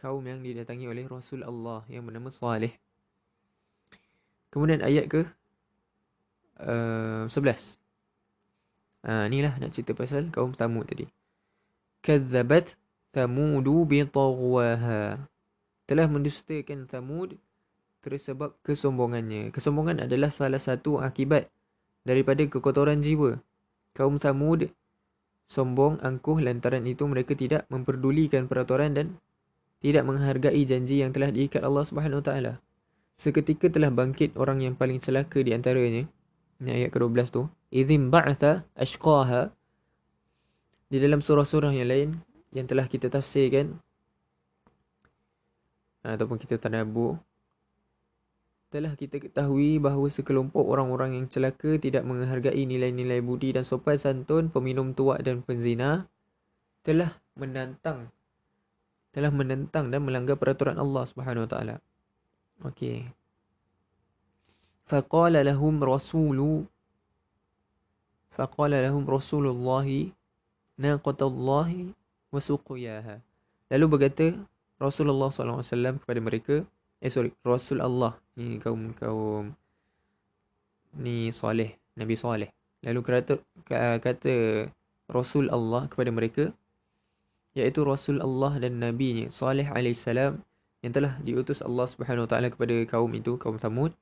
kaum 0.00 0.24
yang 0.24 0.40
didatangi 0.40 0.88
oleh 0.88 1.04
Rasul 1.04 1.44
Allah 1.44 1.84
yang 1.92 2.08
bernama 2.08 2.32
Salih. 2.32 2.72
Kemudian 4.48 4.80
ayat 4.80 5.04
ke 5.12 5.28
uh, 6.64 7.28
11. 7.28 7.28
Ah 9.04 9.06
uh, 9.06 9.24
inilah 9.28 9.52
nak 9.60 9.76
cerita 9.76 9.92
pasal 9.92 10.32
kaum 10.32 10.56
Samud 10.56 10.88
tadi. 10.88 11.04
Kadzabat 12.00 12.72
Samudu 13.12 13.84
bi 13.84 14.00
telah 15.84 16.06
mendustakan 16.08 16.88
Thamud 16.88 17.36
tersebab 18.02 18.58
kesombongannya. 18.66 19.54
Kesombongan 19.54 20.04
adalah 20.04 20.28
salah 20.28 20.58
satu 20.58 20.98
akibat 20.98 21.48
daripada 22.02 22.42
kekotoran 22.44 23.00
jiwa. 23.00 23.38
Kaum 23.94 24.18
Thamud 24.18 24.68
sombong, 25.46 26.02
angkuh 26.02 26.42
lantaran 26.42 26.82
itu 26.88 27.06
mereka 27.06 27.38
tidak 27.38 27.68
memperdulikan 27.70 28.50
peraturan 28.50 28.96
dan 28.96 29.06
tidak 29.84 30.02
menghargai 30.08 30.62
janji 30.66 31.04
yang 31.04 31.14
telah 31.14 31.30
diikat 31.30 31.62
Allah 31.62 31.84
Subhanahu 31.86 32.24
Wa 32.24 32.26
Taala. 32.32 32.52
Seketika 33.14 33.68
telah 33.68 33.92
bangkit 33.92 34.34
orang 34.34 34.64
yang 34.64 34.74
paling 34.74 34.98
celaka 34.98 35.44
di 35.44 35.52
antaranya. 35.52 36.08
Ini 36.62 36.70
ayat 36.70 36.90
ke-12 36.94 37.28
tu. 37.30 37.42
Idzim 37.68 38.08
ba'atha 38.08 38.64
ashqaha. 38.74 39.52
Di 40.88 40.96
dalam 40.98 41.20
surah-surah 41.20 41.72
yang 41.72 41.88
lain 41.88 42.08
yang 42.52 42.66
telah 42.68 42.84
kita 42.88 43.08
tafsirkan 43.08 43.80
ataupun 46.04 46.36
kita 46.36 46.58
tadabbur 46.58 47.16
telah 48.72 48.96
kita 48.96 49.20
ketahui 49.20 49.76
bahawa 49.76 50.08
sekelompok 50.08 50.64
orang-orang 50.64 51.20
yang 51.20 51.26
celaka 51.28 51.76
tidak 51.76 52.08
menghargai 52.08 52.64
nilai-nilai 52.64 53.20
budi 53.20 53.52
dan 53.52 53.68
sopan 53.68 54.00
santun 54.00 54.48
peminum 54.48 54.96
tuak 54.96 55.20
dan 55.20 55.44
penzina 55.44 56.08
telah 56.80 57.20
menantang 57.36 58.08
telah 59.12 59.28
menentang 59.28 59.92
dan 59.92 60.00
melanggar 60.00 60.40
peraturan 60.40 60.80
Allah 60.80 61.04
Subhanahu 61.04 61.44
Wa 61.44 61.50
Taala. 61.52 61.76
Okey. 62.64 63.12
Faqala 64.88 65.44
lahum 65.44 65.76
rasulu 65.84 66.64
Faqala 68.32 68.80
lahum 68.80 69.04
Rasulullah 69.04 69.84
naqatallahi 70.80 71.92
wa 72.32 72.40
suqiyaha. 72.40 73.20
Lalu 73.68 73.84
berkata 73.92 74.32
Rasulullah 74.80 75.28
SAW 75.28 76.00
kepada 76.00 76.20
mereka 76.24 76.64
eh 77.02 77.10
sorry. 77.10 77.34
Rasul 77.42 77.82
Allah 77.82 78.14
ni 78.38 78.62
kaum 78.62 78.94
kaum 78.94 79.50
ni 80.96 81.34
soleh 81.34 81.74
Nabi 81.98 82.14
soleh. 82.14 82.50
Lalu 82.86 83.00
kata 83.02 83.42
kata 83.98 84.34
Rasul 85.10 85.50
Allah 85.50 85.90
kepada 85.90 86.14
mereka 86.14 86.54
iaitu 87.52 87.84
Rasul 87.84 88.22
Allah 88.24 88.56
dan 88.56 88.80
Nabi 88.80 89.08
nya 89.12 89.26
Saleh 89.28 89.68
alaihissalam 89.68 90.40
yang 90.80 90.92
telah 90.92 91.20
diutus 91.20 91.60
Allah 91.60 91.86
taala 92.26 92.48
kepada 92.48 92.74
kaum 92.88 93.12
itu 93.12 93.36
kaum 93.36 93.60
Samud 93.60 93.92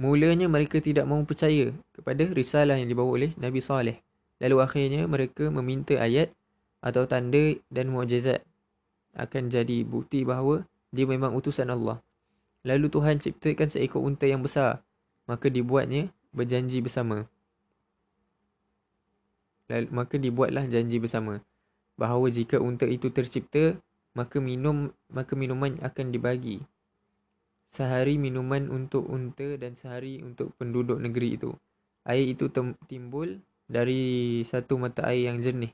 mulanya 0.00 0.48
mereka 0.48 0.80
tidak 0.80 1.04
mahu 1.04 1.28
percaya 1.28 1.74
kepada 1.92 2.24
risalah 2.32 2.80
yang 2.80 2.88
dibawa 2.88 3.20
oleh 3.20 3.30
Nabi 3.36 3.60
Saleh. 3.60 4.00
Lalu 4.40 4.56
akhirnya 4.64 5.04
mereka 5.04 5.52
meminta 5.52 6.00
ayat 6.00 6.32
atau 6.80 7.04
tanda 7.04 7.60
dan 7.68 7.92
mukjizat 7.92 8.40
akan 9.12 9.52
jadi 9.52 9.84
bukti 9.84 10.24
bahawa 10.24 10.64
dia 10.90 11.06
memang 11.06 11.34
utusan 11.38 11.70
Allah. 11.70 12.02
Lalu 12.66 12.92
Tuhan 12.92 13.22
ciptakan 13.22 13.68
seekor 13.72 14.04
unta 14.04 14.26
yang 14.28 14.44
besar. 14.44 14.84
Maka 15.24 15.48
dibuatnya 15.48 16.10
berjanji 16.34 16.82
bersama. 16.82 17.24
Lalu, 19.70 19.88
maka 19.94 20.14
dibuatlah 20.18 20.66
janji 20.66 20.98
bersama. 20.98 21.38
Bahawa 21.94 22.28
jika 22.28 22.58
unta 22.58 22.84
itu 22.90 23.08
tercipta, 23.14 23.78
maka 24.18 24.42
minum 24.42 24.90
maka 25.06 25.38
minuman 25.38 25.78
akan 25.78 26.10
dibagi. 26.10 26.58
Sehari 27.70 28.18
minuman 28.18 28.66
untuk 28.66 29.06
unta 29.06 29.54
dan 29.54 29.78
sehari 29.78 30.18
untuk 30.26 30.50
penduduk 30.58 30.98
negeri 30.98 31.38
itu. 31.38 31.54
Air 32.02 32.34
itu 32.34 32.50
timbul 32.90 33.38
dari 33.70 34.42
satu 34.42 34.74
mata 34.74 35.06
air 35.06 35.30
yang 35.30 35.38
jernih 35.38 35.70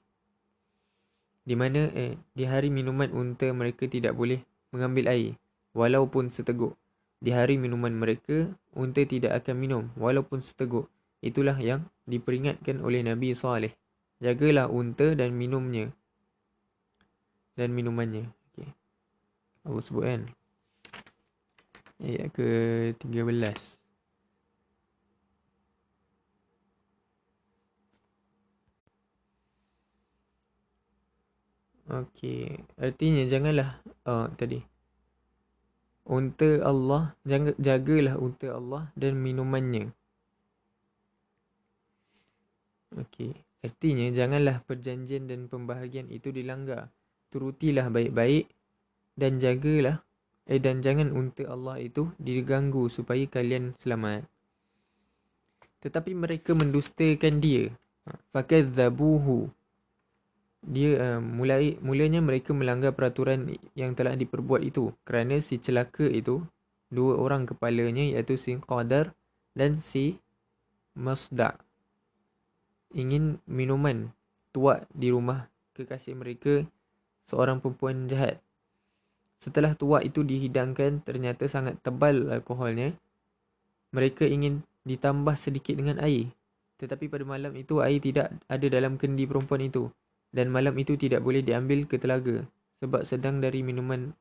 di 1.46 1.54
mana 1.54 1.86
eh, 1.94 2.18
di 2.34 2.42
hari 2.42 2.74
minuman 2.74 3.14
unta 3.14 3.46
mereka 3.54 3.86
tidak 3.86 4.18
boleh 4.18 4.42
mengambil 4.70 5.10
air 5.12 5.34
walaupun 5.76 6.32
seteguk. 6.32 6.72
Di 7.16 7.32
hari 7.32 7.56
minuman 7.56 7.92
mereka, 7.96 8.52
unta 8.76 9.00
tidak 9.04 9.44
akan 9.44 9.56
minum 9.56 9.82
walaupun 9.96 10.44
seteguk. 10.44 10.88
Itulah 11.24 11.56
yang 11.60 11.88
diperingatkan 12.04 12.84
oleh 12.84 13.00
Nabi 13.00 13.32
SAW. 13.32 13.72
Jagalah 14.20 14.68
unta 14.68 15.12
dan 15.16 15.32
minumnya. 15.36 15.92
Dan 17.56 17.72
minumannya. 17.72 18.28
Okay. 18.52 18.68
Allah 19.64 19.82
sebut 19.84 20.04
kan. 20.04 20.22
Ayat 22.04 22.28
ke-13. 22.36 23.85
Okey. 31.86 32.58
Artinya 32.82 33.22
janganlah 33.30 33.78
oh, 34.10 34.26
tadi. 34.34 34.58
Unta 36.06 36.62
Allah, 36.62 37.14
jaga, 37.22 37.54
jagalah 37.58 38.14
unta 38.18 38.46
Allah 38.54 38.90
dan 38.94 39.18
minumannya. 39.18 39.90
Okey. 42.94 43.34
Artinya 43.62 44.06
janganlah 44.14 44.62
perjanjian 44.62 45.26
dan 45.26 45.50
pembahagian 45.50 46.06
itu 46.10 46.30
dilanggar. 46.30 46.90
Turutilah 47.34 47.90
baik-baik 47.90 48.46
dan 49.18 49.42
jagalah 49.42 49.98
eh 50.46 50.62
dan 50.62 50.78
jangan 50.78 51.10
unta 51.10 51.42
Allah 51.50 51.82
itu 51.82 52.06
diganggu 52.22 52.86
supaya 52.86 53.26
kalian 53.26 53.74
selamat. 53.82 54.22
Tetapi 55.82 56.14
mereka 56.14 56.54
mendustakan 56.54 57.42
dia. 57.42 57.74
Fakadzabuhu. 58.30 59.50
Dia 60.64 60.90
uh, 60.96 61.20
mulai 61.20 61.76
mulanya 61.84 62.24
mereka 62.24 62.56
melanggar 62.56 62.96
peraturan 62.96 63.52
yang 63.76 63.92
telah 63.92 64.16
diperbuat 64.16 64.62
itu 64.64 64.94
kerana 65.04 65.38
si 65.42 65.60
celaka 65.60 66.08
itu 66.08 66.42
dua 66.88 67.18
orang 67.18 67.44
kepalanya 67.44 68.02
iaitu 68.02 68.38
si 68.38 68.56
Qadar 68.62 69.12
dan 69.52 69.82
si 69.82 70.16
Masda' 70.96 71.60
ingin 72.96 73.42
minuman 73.44 74.14
tuak 74.56 74.88
di 74.94 75.12
rumah 75.12 75.52
kekasih 75.76 76.16
mereka 76.16 76.64
seorang 77.28 77.60
perempuan 77.60 78.08
jahat. 78.08 78.40
Setelah 79.36 79.76
tuak 79.76 80.00
itu 80.06 80.24
dihidangkan 80.24 81.04
ternyata 81.04 81.44
sangat 81.44 81.76
tebal 81.84 82.32
alkoholnya. 82.32 82.96
Mereka 83.92 84.24
ingin 84.24 84.64
ditambah 84.88 85.36
sedikit 85.36 85.76
dengan 85.76 86.00
air. 86.00 86.32
Tetapi 86.80 87.08
pada 87.12 87.24
malam 87.28 87.52
itu 87.52 87.84
air 87.84 88.00
tidak 88.00 88.32
ada 88.48 88.66
dalam 88.72 88.96
kendi 88.96 89.28
perempuan 89.28 89.68
itu. 89.68 89.92
Dan 90.30 90.52
malam 90.52 90.74
itu 90.78 90.98
tidak 90.98 91.22
boleh 91.22 91.42
diambil 91.42 91.86
ke 91.86 91.96
telaga. 91.96 92.44
Sebab 92.82 93.02
sedang 93.08 93.40
dari 93.40 93.64
minuman 93.64 94.12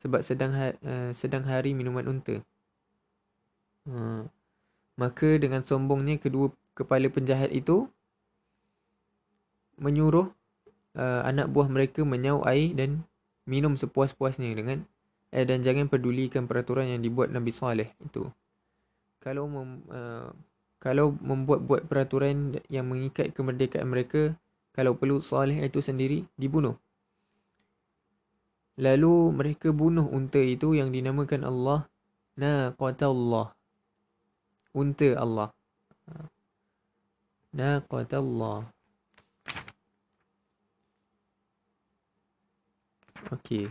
sebab 0.00 0.24
sedang 0.24 0.56
ha, 0.56 0.72
uh, 0.80 1.10
sedang 1.12 1.44
hari 1.44 1.76
minuman 1.76 2.08
unta. 2.08 2.40
Uh, 3.84 4.24
maka 4.96 5.36
dengan 5.36 5.60
sombongnya 5.64 6.16
kedua 6.16 6.52
kepala 6.72 7.08
penjahat 7.12 7.52
itu 7.52 7.88
menyuruh 9.80 10.28
uh, 10.96 11.20
anak 11.24 11.48
buah 11.52 11.68
mereka 11.68 12.04
menyau 12.04 12.44
air 12.48 12.72
dan 12.76 13.04
minum 13.48 13.76
sepuas-puasnya 13.76 14.52
dengan 14.52 14.84
eh, 15.32 15.44
dan 15.44 15.64
jangan 15.64 15.88
pedulikan 15.88 16.44
peraturan 16.44 16.88
yang 16.88 17.00
dibuat 17.00 17.32
Nabi 17.32 17.52
Saleh 17.52 17.92
itu. 18.00 18.28
Kalau 19.20 19.48
mem, 19.48 19.84
uh, 19.92 20.32
kalau 20.80 21.12
membuat-buat 21.20 21.84
peraturan 21.92 22.56
yang 22.72 22.88
mengikat 22.88 23.36
kemerdekaan 23.36 23.84
mereka, 23.84 24.32
kalau 24.80 24.96
perlu 24.96 25.20
Saleh 25.20 25.60
itu 25.60 25.84
sendiri 25.84 26.24
dibunuh. 26.40 26.80
Lalu 28.80 29.36
mereka 29.36 29.68
bunuh 29.76 30.08
unta 30.08 30.40
itu 30.40 30.72
yang 30.72 30.88
dinamakan 30.88 31.44
Allah 31.44 31.84
Naqatallah. 32.40 33.52
Unta 34.72 35.08
Allah. 35.20 35.52
Naqatallah. 37.52 38.64
Okey. 43.28 43.68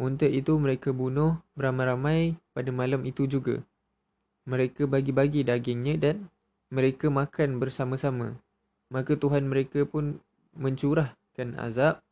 Unta 0.00 0.24
itu 0.24 0.56
mereka 0.56 0.96
bunuh 0.96 1.36
beramai-ramai 1.52 2.40
pada 2.56 2.72
malam 2.72 3.04
itu 3.04 3.28
juga. 3.28 3.60
Mereka 4.48 4.88
bagi-bagi 4.88 5.44
dagingnya 5.44 6.00
dan 6.00 6.16
mereka 6.72 7.12
makan 7.12 7.60
bersama-sama. 7.60 8.40
Maka 8.92 9.16
Tuhan 9.16 9.48
mereka 9.48 9.88
pun 9.88 10.20
mencurahkan 10.52 11.56
azab 11.56 12.04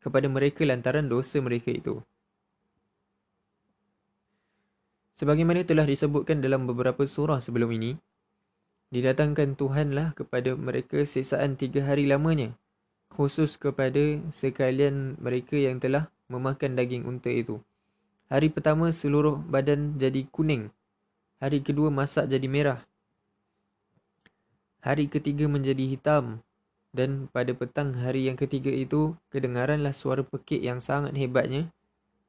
kepada 0.00 0.24
mereka 0.32 0.64
lantaran 0.64 1.04
dosa 1.04 1.36
mereka 1.44 1.68
itu. 1.68 2.00
Sebagaimana 5.20 5.62
telah 5.62 5.84
disebutkan 5.86 6.40
dalam 6.40 6.66
beberapa 6.66 7.04
surah 7.06 7.38
sebelum 7.38 7.70
ini, 7.76 7.94
didatangkan 8.90 9.54
Tuhanlah 9.54 10.16
kepada 10.18 10.58
mereka 10.58 11.06
sesaan 11.06 11.54
tiga 11.54 11.86
hari 11.86 12.08
lamanya, 12.08 12.56
khusus 13.14 13.54
kepada 13.54 14.18
sekalian 14.34 15.14
mereka 15.22 15.54
yang 15.54 15.78
telah 15.78 16.10
memakan 16.26 16.74
daging 16.74 17.06
unta 17.06 17.30
itu. 17.30 17.62
Hari 18.26 18.50
pertama 18.50 18.90
seluruh 18.90 19.38
badan 19.38 20.00
jadi 20.00 20.26
kuning. 20.32 20.72
Hari 21.38 21.62
kedua 21.62 21.92
masak 21.92 22.26
jadi 22.26 22.48
merah. 22.50 22.80
Hari 24.84 25.08
ketiga 25.08 25.48
menjadi 25.48 25.88
hitam. 25.88 26.44
Dan 26.92 27.26
pada 27.32 27.56
petang 27.56 27.96
hari 27.96 28.28
yang 28.28 28.36
ketiga 28.36 28.68
itu, 28.68 29.16
kedengaranlah 29.32 29.96
suara 29.96 30.20
pekik 30.20 30.60
yang 30.60 30.84
sangat 30.84 31.16
hebatnya. 31.16 31.72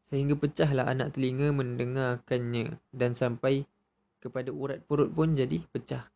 Sehingga 0.07 0.39
pecahlah 0.39 0.87
anak 0.87 1.19
telinga 1.19 1.51
mendengarkannya. 1.51 2.79
Dan 2.95 3.11
sampai 3.13 3.67
kepada 4.23 4.55
urat 4.55 4.79
perut 4.87 5.11
pun 5.11 5.35
jadi 5.35 5.59
pecah. 5.69 6.07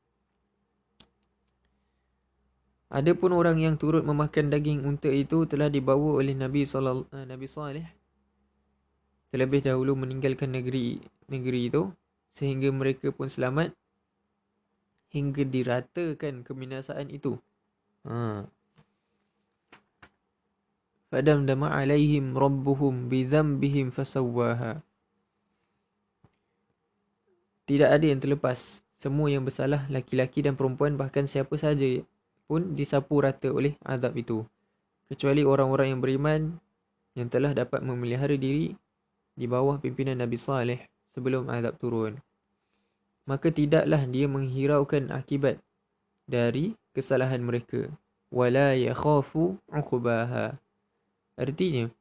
Adapun 2.90 3.38
orang 3.38 3.62
yang 3.62 3.78
turut 3.78 4.02
memakan 4.02 4.50
daging 4.50 4.82
unta 4.82 5.14
itu 5.14 5.46
telah 5.46 5.70
dibawa 5.70 6.18
oleh 6.18 6.34
Nabi 6.34 6.66
sallallahu 6.66 7.06
uh, 7.14 7.22
Nabi 7.22 7.46
Saleh 7.46 7.86
terlebih 9.30 9.62
dahulu 9.62 9.94
meninggalkan 9.94 10.50
negeri 10.50 10.98
negeri 11.30 11.70
itu 11.70 11.94
sehingga 12.34 12.74
mereka 12.74 13.14
pun 13.14 13.30
selamat 13.30 13.78
hingga 15.10 15.46
diratakan 15.46 16.46
kebinasaan 16.46 17.10
itu. 17.10 17.38
Ha. 18.06 18.46
Fadam 21.10 21.50
dama 21.50 21.74
alaihim 21.74 22.38
rabbuhum 22.38 23.10
bi 23.10 23.26
dhanbihim 23.26 23.90
fasawwaha. 23.90 24.86
Tidak 27.66 27.90
ada 27.90 28.06
yang 28.06 28.22
terlepas. 28.22 28.82
Semua 29.00 29.32
yang 29.32 29.46
bersalah 29.48 29.90
laki-laki 29.90 30.46
dan 30.46 30.54
perempuan 30.54 31.00
bahkan 31.00 31.26
siapa 31.26 31.56
saja 31.56 32.04
pun 32.46 32.74
disapu 32.78 33.22
rata 33.22 33.50
oleh 33.50 33.78
azab 33.86 34.14
itu. 34.18 34.46
Kecuali 35.10 35.42
orang-orang 35.42 35.94
yang 35.94 36.02
beriman 36.02 36.42
yang 37.18 37.30
telah 37.30 37.54
dapat 37.58 37.82
memelihara 37.82 38.38
diri 38.38 38.74
di 39.34 39.46
bawah 39.48 39.82
pimpinan 39.82 40.20
Nabi 40.20 40.38
Saleh 40.38 40.86
sebelum 41.14 41.50
azab 41.50 41.80
turun. 41.82 42.22
Maka 43.30 43.54
tidaklah 43.54 44.10
dia 44.10 44.26
menghiraukan 44.26 45.14
akibat 45.14 45.62
dari 46.26 46.74
kesalahan 46.98 47.46
mereka. 47.46 47.86
Wala 48.34 48.74
yakhafu 48.74 49.62
uqbaha. 49.70 50.58
Artinya, 51.38 51.94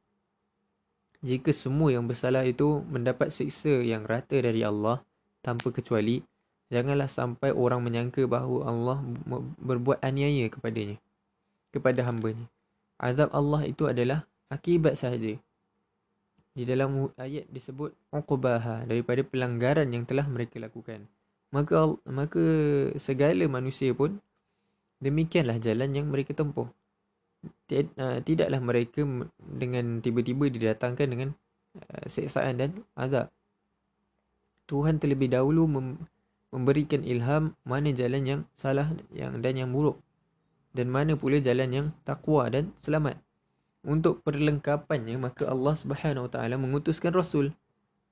jika 1.21 1.53
semua 1.53 1.93
yang 1.93 2.09
bersalah 2.09 2.41
itu 2.49 2.81
mendapat 2.89 3.29
siksa 3.29 3.85
yang 3.85 4.09
rata 4.09 4.41
dari 4.41 4.65
Allah 4.65 5.05
tanpa 5.45 5.69
kecuali, 5.69 6.25
Janganlah 6.69 7.09
sampai 7.09 7.49
orang 7.49 7.81
menyangka 7.81 8.29
bahawa 8.29 8.69
Allah 8.69 8.97
berbuat 9.57 10.05
aniaya 10.05 10.53
kepadanya. 10.53 11.01
Kepada 11.73 12.05
hambanya. 12.05 12.45
Azab 13.01 13.33
Allah 13.33 13.65
itu 13.65 13.89
adalah 13.89 14.29
akibat 14.53 14.93
sahaja. 14.93 15.33
Di 16.53 16.63
dalam 16.65 17.09
ayat 17.17 17.49
disebut 17.49 17.93
uqbaha 18.13 18.85
daripada 18.85 19.25
pelanggaran 19.25 19.89
yang 19.89 20.05
telah 20.05 20.29
mereka 20.29 20.61
lakukan. 20.61 21.09
Maka 21.49 21.97
maka 22.05 22.43
segala 23.01 23.41
manusia 23.49 23.89
pun 23.95 24.21
demikianlah 25.01 25.57
jalan 25.57 25.89
yang 25.95 26.07
mereka 26.09 26.37
tempuh. 26.37 26.69
Uh, 27.69 28.19
tidaklah 28.21 28.59
mereka 28.59 29.07
dengan 29.39 30.03
tiba-tiba 30.03 30.51
didatangkan 30.51 31.07
dengan 31.07 31.29
uh, 31.79 32.05
seksaan 32.05 32.59
dan 32.59 32.71
azab. 32.99 33.31
Tuhan 34.69 35.01
terlebih 35.01 35.33
dahulu 35.33 35.65
mem- 35.65 36.03
memberikan 36.53 37.01
ilham 37.05 37.55
mana 37.65 37.89
jalan 37.93 38.23
yang 38.25 38.41
salah 38.57 38.91
yang 39.13 39.39
dan 39.41 39.55
yang 39.57 39.69
buruk 39.73 40.01
dan 40.73 40.89
mana 40.89 41.17
pula 41.17 41.41
jalan 41.41 41.69
yang 41.69 41.87
takwa 42.05 42.45
dan 42.49 42.73
selamat. 42.85 43.17
Untuk 43.79 44.19
perlengkapannya 44.27 45.15
maka 45.15 45.47
Allah 45.47 45.73
Subhanahu 45.79 46.27
Wa 46.27 46.31
Taala 46.35 46.59
mengutuskan 46.59 47.15
rasul 47.15 47.55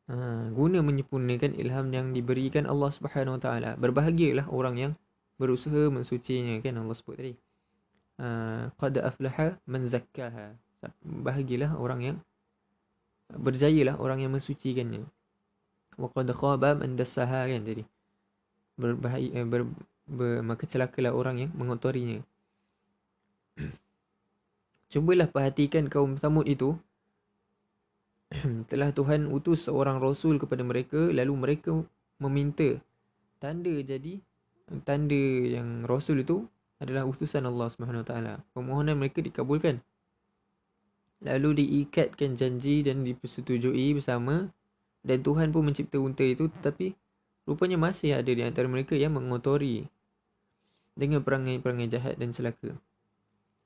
ha, 0.08 0.48
guna 0.52 0.80
menyempurnakan 0.80 1.56
ilham 1.60 1.88
yang 1.92 2.08
diberikan 2.16 2.66
Allah 2.66 2.90
Subhanahu 2.92 3.38
Wa 3.40 3.42
Taala. 3.44 3.72
Berbahagialah 3.76 4.48
orang 4.50 4.76
yang 4.80 4.92
berusaha 5.38 5.92
mensucinya 5.92 6.58
kan 6.64 6.80
Allah 6.80 6.96
sebut 6.98 7.16
tadi. 7.16 7.34
Ha, 8.18 8.28
qad 8.80 8.96
aflaha 8.98 9.60
man 9.68 9.86
zakkaha. 9.86 10.56
Bahagialah 11.04 11.76
orang 11.78 12.00
yang 12.02 12.18
berjayalah 13.32 14.00
orang 14.00 14.24
yang 14.24 14.32
mensucikannya. 14.34 15.04
Wa 16.00 16.08
qad 16.12 16.32
khaba 16.32 16.80
man 16.80 16.96
dassaha 16.96 17.46
kan 17.46 17.62
jadi. 17.64 17.84
Berbahaya 18.78 19.30
eh, 19.34 19.46
ber, 19.46 19.66
ber, 20.06 20.46
maka 20.46 20.70
celakalah 20.70 21.12
orang 21.12 21.48
yang 21.48 21.52
mengotorinya. 21.58 22.22
Cubalah 24.94 25.28
perhatikan 25.28 25.92
kaum 25.92 26.16
Samud 26.16 26.48
itu 26.48 26.78
telah 28.72 28.92
Tuhan 28.92 29.32
utus 29.32 29.72
seorang 29.72 30.04
rasul 30.04 30.36
kepada 30.42 30.64
mereka 30.66 31.00
lalu 31.12 31.34
mereka 31.36 31.72
meminta 32.20 32.80
tanda 33.40 33.72
jadi 33.84 34.20
tanda 34.84 35.24
yang 35.48 35.88
rasul 35.88 36.20
itu 36.20 36.44
adalah 36.78 37.08
utusan 37.10 37.42
Allah 37.46 37.68
Subhanahu 37.74 38.06
Wa 38.06 38.08
Taala. 38.14 38.34
Permohonan 38.54 38.98
mereka 38.98 39.24
dikabulkan. 39.24 39.82
Lalu 41.26 41.66
diikatkan 41.66 42.38
janji 42.38 42.86
dan 42.86 43.02
dipersetujui 43.02 43.98
bersama 43.98 44.54
dan 45.02 45.26
Tuhan 45.26 45.50
pun 45.50 45.66
mencipta 45.66 45.98
unta 45.98 46.22
itu 46.22 46.46
tetapi 46.46 46.94
rupanya 47.50 47.82
masih 47.82 48.14
ada 48.14 48.30
di 48.30 48.44
antara 48.46 48.70
mereka 48.70 48.94
yang 48.94 49.18
mengotori 49.18 49.90
dengan 50.94 51.26
perangai-perangai 51.26 51.90
jahat 51.90 52.16
dan 52.22 52.38
celaka. 52.38 52.78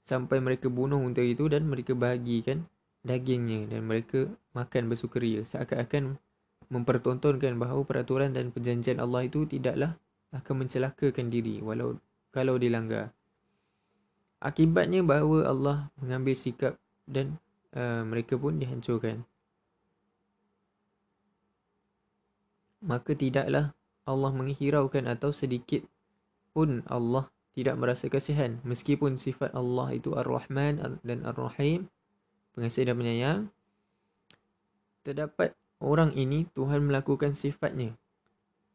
Sampai 0.08 0.40
mereka 0.40 0.72
bunuh 0.72 1.04
unta 1.04 1.20
itu 1.20 1.52
dan 1.52 1.68
mereka 1.68 1.92
bahagikan 1.92 2.64
dagingnya 3.02 3.66
dan 3.70 3.90
mereka 3.90 4.30
makan 4.54 4.90
bersukaria 4.90 5.42
seakan-akan 5.46 6.22
mempertontonkan 6.72 7.58
bahawa 7.58 7.84
peraturan 7.84 8.32
dan 8.32 8.54
perjanjian 8.54 9.02
Allah 9.02 9.28
itu 9.28 9.44
tidaklah 9.44 9.98
akan 10.32 10.66
mencelakakan 10.66 11.28
diri 11.28 11.60
walau 11.60 12.00
kalau 12.32 12.56
dilanggar. 12.56 13.12
Akibatnya 14.42 15.06
bahawa 15.06 15.46
Allah 15.46 15.78
mengambil 16.00 16.34
sikap 16.34 16.80
dan 17.06 17.38
uh, 17.76 18.02
mereka 18.08 18.40
pun 18.40 18.58
dihancurkan. 18.58 19.22
Maka 22.82 23.14
tidaklah 23.14 23.78
Allah 24.10 24.32
menghiraukan 24.34 25.06
atau 25.06 25.30
sedikit 25.30 25.86
pun 26.56 26.82
Allah 26.90 27.30
tidak 27.54 27.78
merasa 27.78 28.10
kasihan 28.10 28.58
meskipun 28.66 29.22
sifat 29.22 29.54
Allah 29.54 29.94
itu 29.94 30.16
Ar-Rahman 30.18 30.82
dan 31.06 31.20
Ar-Rahim 31.28 31.92
pengasih 32.56 32.88
dan 32.88 32.96
penyayang 33.00 33.40
terdapat 35.02 35.58
orang 35.82 36.14
ini 36.14 36.46
Tuhan 36.54 36.86
melakukan 36.86 37.34
sifatnya. 37.34 37.98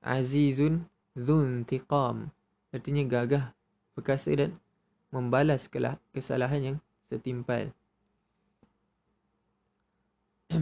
Azizun 0.03 0.87
Dzuntiqam 1.17 2.29
artinya 2.75 3.03
gagah 3.09 3.57
perkasa 3.97 4.37
dan 4.37 4.61
membalas 5.09 5.71
kesalahan 6.13 6.61
yang 6.61 6.77
setimpal. 7.09 7.73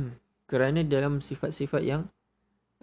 Kerana 0.51 0.87
dalam 0.87 1.19
sifat-sifat 1.19 1.83
yang 1.83 2.07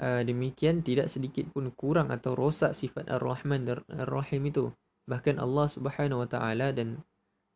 uh, 0.02 0.22
demikian 0.26 0.84
tidak 0.84 1.08
sedikit 1.08 1.48
pun 1.56 1.72
kurang 1.72 2.12
atau 2.12 2.36
rosak 2.36 2.76
sifat 2.76 3.08
Ar-Rahman 3.08 3.64
dan 3.64 3.80
Ar-Rahim 3.88 4.52
itu. 4.52 4.76
Bahkan 5.08 5.40
Allah 5.40 5.72
Subhanahu 5.72 6.28
Wa 6.28 6.30
Taala 6.30 6.76
dan 6.76 7.00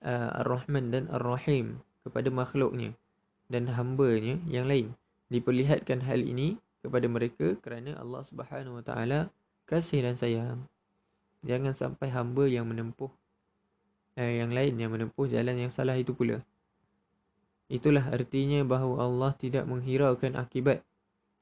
uh, 0.05 0.39
Ar-Rahman 0.39 0.95
dan 0.95 1.11
Ar-Rahim 1.11 1.83
kepada 2.05 2.29
makhluknya 2.29 2.93
dan 3.49 3.65
hamba-Nya 3.67 4.39
yang 4.45 4.69
lain 4.69 4.93
diperlihatkan 5.33 6.05
hal 6.05 6.21
ini 6.21 6.61
kepada 6.85 7.09
mereka 7.09 7.57
kerana 7.65 7.97
Allah 7.97 8.21
Subhanahu 8.21 8.79
Wa 8.79 8.83
Taala 8.85 9.19
kasih 9.65 10.05
dan 10.05 10.13
sayang 10.13 10.69
jangan 11.41 11.73
sampai 11.73 12.13
hamba 12.13 12.45
yang 12.45 12.69
menempuh 12.69 13.09
eh, 14.21 14.39
yang 14.45 14.53
lain 14.53 14.77
yang 14.77 14.93
menempuh 14.93 15.25
jalan 15.25 15.57
yang 15.57 15.73
salah 15.73 15.97
itu 15.97 16.13
pula 16.13 16.45
Itulah 17.65 18.13
artinya 18.13 18.61
bahawa 18.61 19.09
Allah 19.09 19.31
tidak 19.41 19.65
menghiraukan 19.65 20.37
akibat 20.37 20.85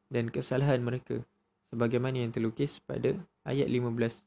dan 0.08 0.32
kesalahan 0.32 0.80
mereka 0.80 1.20
sebagaimana 1.68 2.24
yang 2.24 2.32
terlukis 2.32 2.80
pada 2.80 3.20
ayat 3.44 3.68
15 3.68 4.24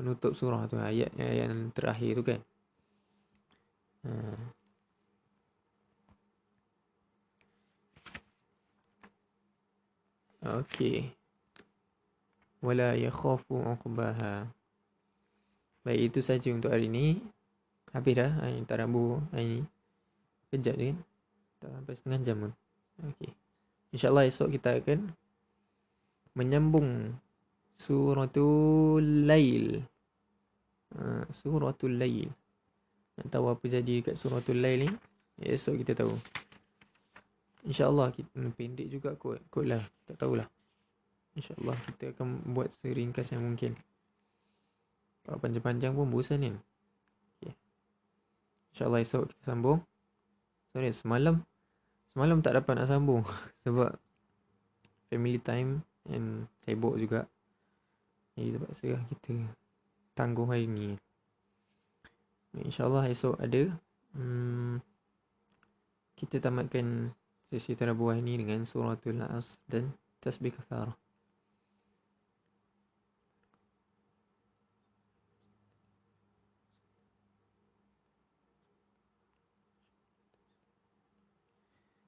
penutup 0.00 0.32
surah 0.32 0.64
tu 0.72 0.80
ayat 0.80 1.12
yang 1.20 1.68
terakhir 1.76 2.16
tu 2.16 2.24
kan. 2.24 2.40
Ha. 4.08 4.10
Okey. 10.42 11.10
Wala 12.62 12.94
yakhafu 12.98 13.58
uqbaha. 13.58 14.46
Baik 15.82 16.14
itu 16.14 16.20
saja 16.22 16.50
untuk 16.54 16.70
hari 16.70 16.86
ini. 16.86 17.18
Habis 17.94 18.14
dah 18.18 18.32
ayat 18.42 18.66
tarabu 18.66 19.22
hari 19.34 19.62
ini. 19.62 19.62
Kejap 20.52 20.76
ni 20.76 20.92
kan 20.92 20.98
Tak 21.64 21.70
sampai 21.72 21.94
setengah 21.96 22.20
jam 22.28 22.36
pun 22.44 22.52
Okay 23.00 23.32
InsyaAllah 23.96 24.28
esok 24.28 24.52
kita 24.52 24.84
akan 24.84 25.16
Menyambung 26.36 27.16
Suratul 27.80 29.24
Lail 29.24 29.80
uh, 30.92 31.24
Suratul 31.32 31.96
Lail 31.96 32.28
Nak 33.16 33.26
tahu 33.32 33.48
apa 33.48 33.64
jadi 33.64 34.04
dekat 34.04 34.20
Suratul 34.20 34.60
Lail 34.60 34.84
ni 34.84 34.88
Esok 35.40 35.80
kita 35.80 36.04
tahu 36.04 36.12
InsyaAllah 37.62 38.10
kita 38.10 38.30
pendek 38.58 38.88
juga 38.90 39.14
kot. 39.14 39.38
Kot 39.48 39.66
lah. 39.66 39.82
Tak 40.10 40.18
tahulah. 40.18 40.46
InsyaAllah 41.38 41.78
kita 41.94 42.12
akan 42.18 42.52
buat 42.52 42.68
seringkas 42.82 43.30
yang 43.30 43.46
mungkin. 43.46 43.78
Kalau 45.22 45.38
panjang-panjang 45.38 45.94
pun 45.94 46.10
bosan 46.10 46.42
kan? 46.42 46.56
Okay. 47.38 47.54
InsyaAllah 48.74 49.00
esok 49.06 49.30
kita 49.30 49.42
sambung. 49.54 49.78
Sorry 50.74 50.90
semalam. 50.90 51.46
Semalam 52.12 52.44
tak 52.44 52.60
dapat 52.60 52.76
nak 52.76 52.92
sambung 52.92 53.24
Sebab 53.64 53.96
Family 55.08 55.40
time 55.40 55.84
And 56.10 56.50
sibuk 56.66 56.98
juga. 56.98 57.30
Jadi 58.34 58.58
terpaksa 58.58 58.86
lah 58.90 59.02
kita 59.06 59.34
Tangguh 60.18 60.48
hari 60.50 60.66
ni. 60.66 60.98
InsyaAllah 62.58 63.06
esok 63.08 63.38
ada. 63.38 63.70
Hmm, 64.12 64.82
Kita 66.18 66.42
tamatkan 66.42 67.14
sesi 67.52 67.76
terbuah 67.76 68.16
ini 68.16 68.40
dengan 68.40 68.64
suratul 68.64 69.20
as 69.20 69.60
dan 69.68 69.92
tasbih 70.24 70.56
kafarah. 70.56 70.96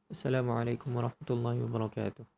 Assalamualaikum 0.09 0.88
warahmatullahi 0.96 1.61
wabarakatuh. 1.61 2.34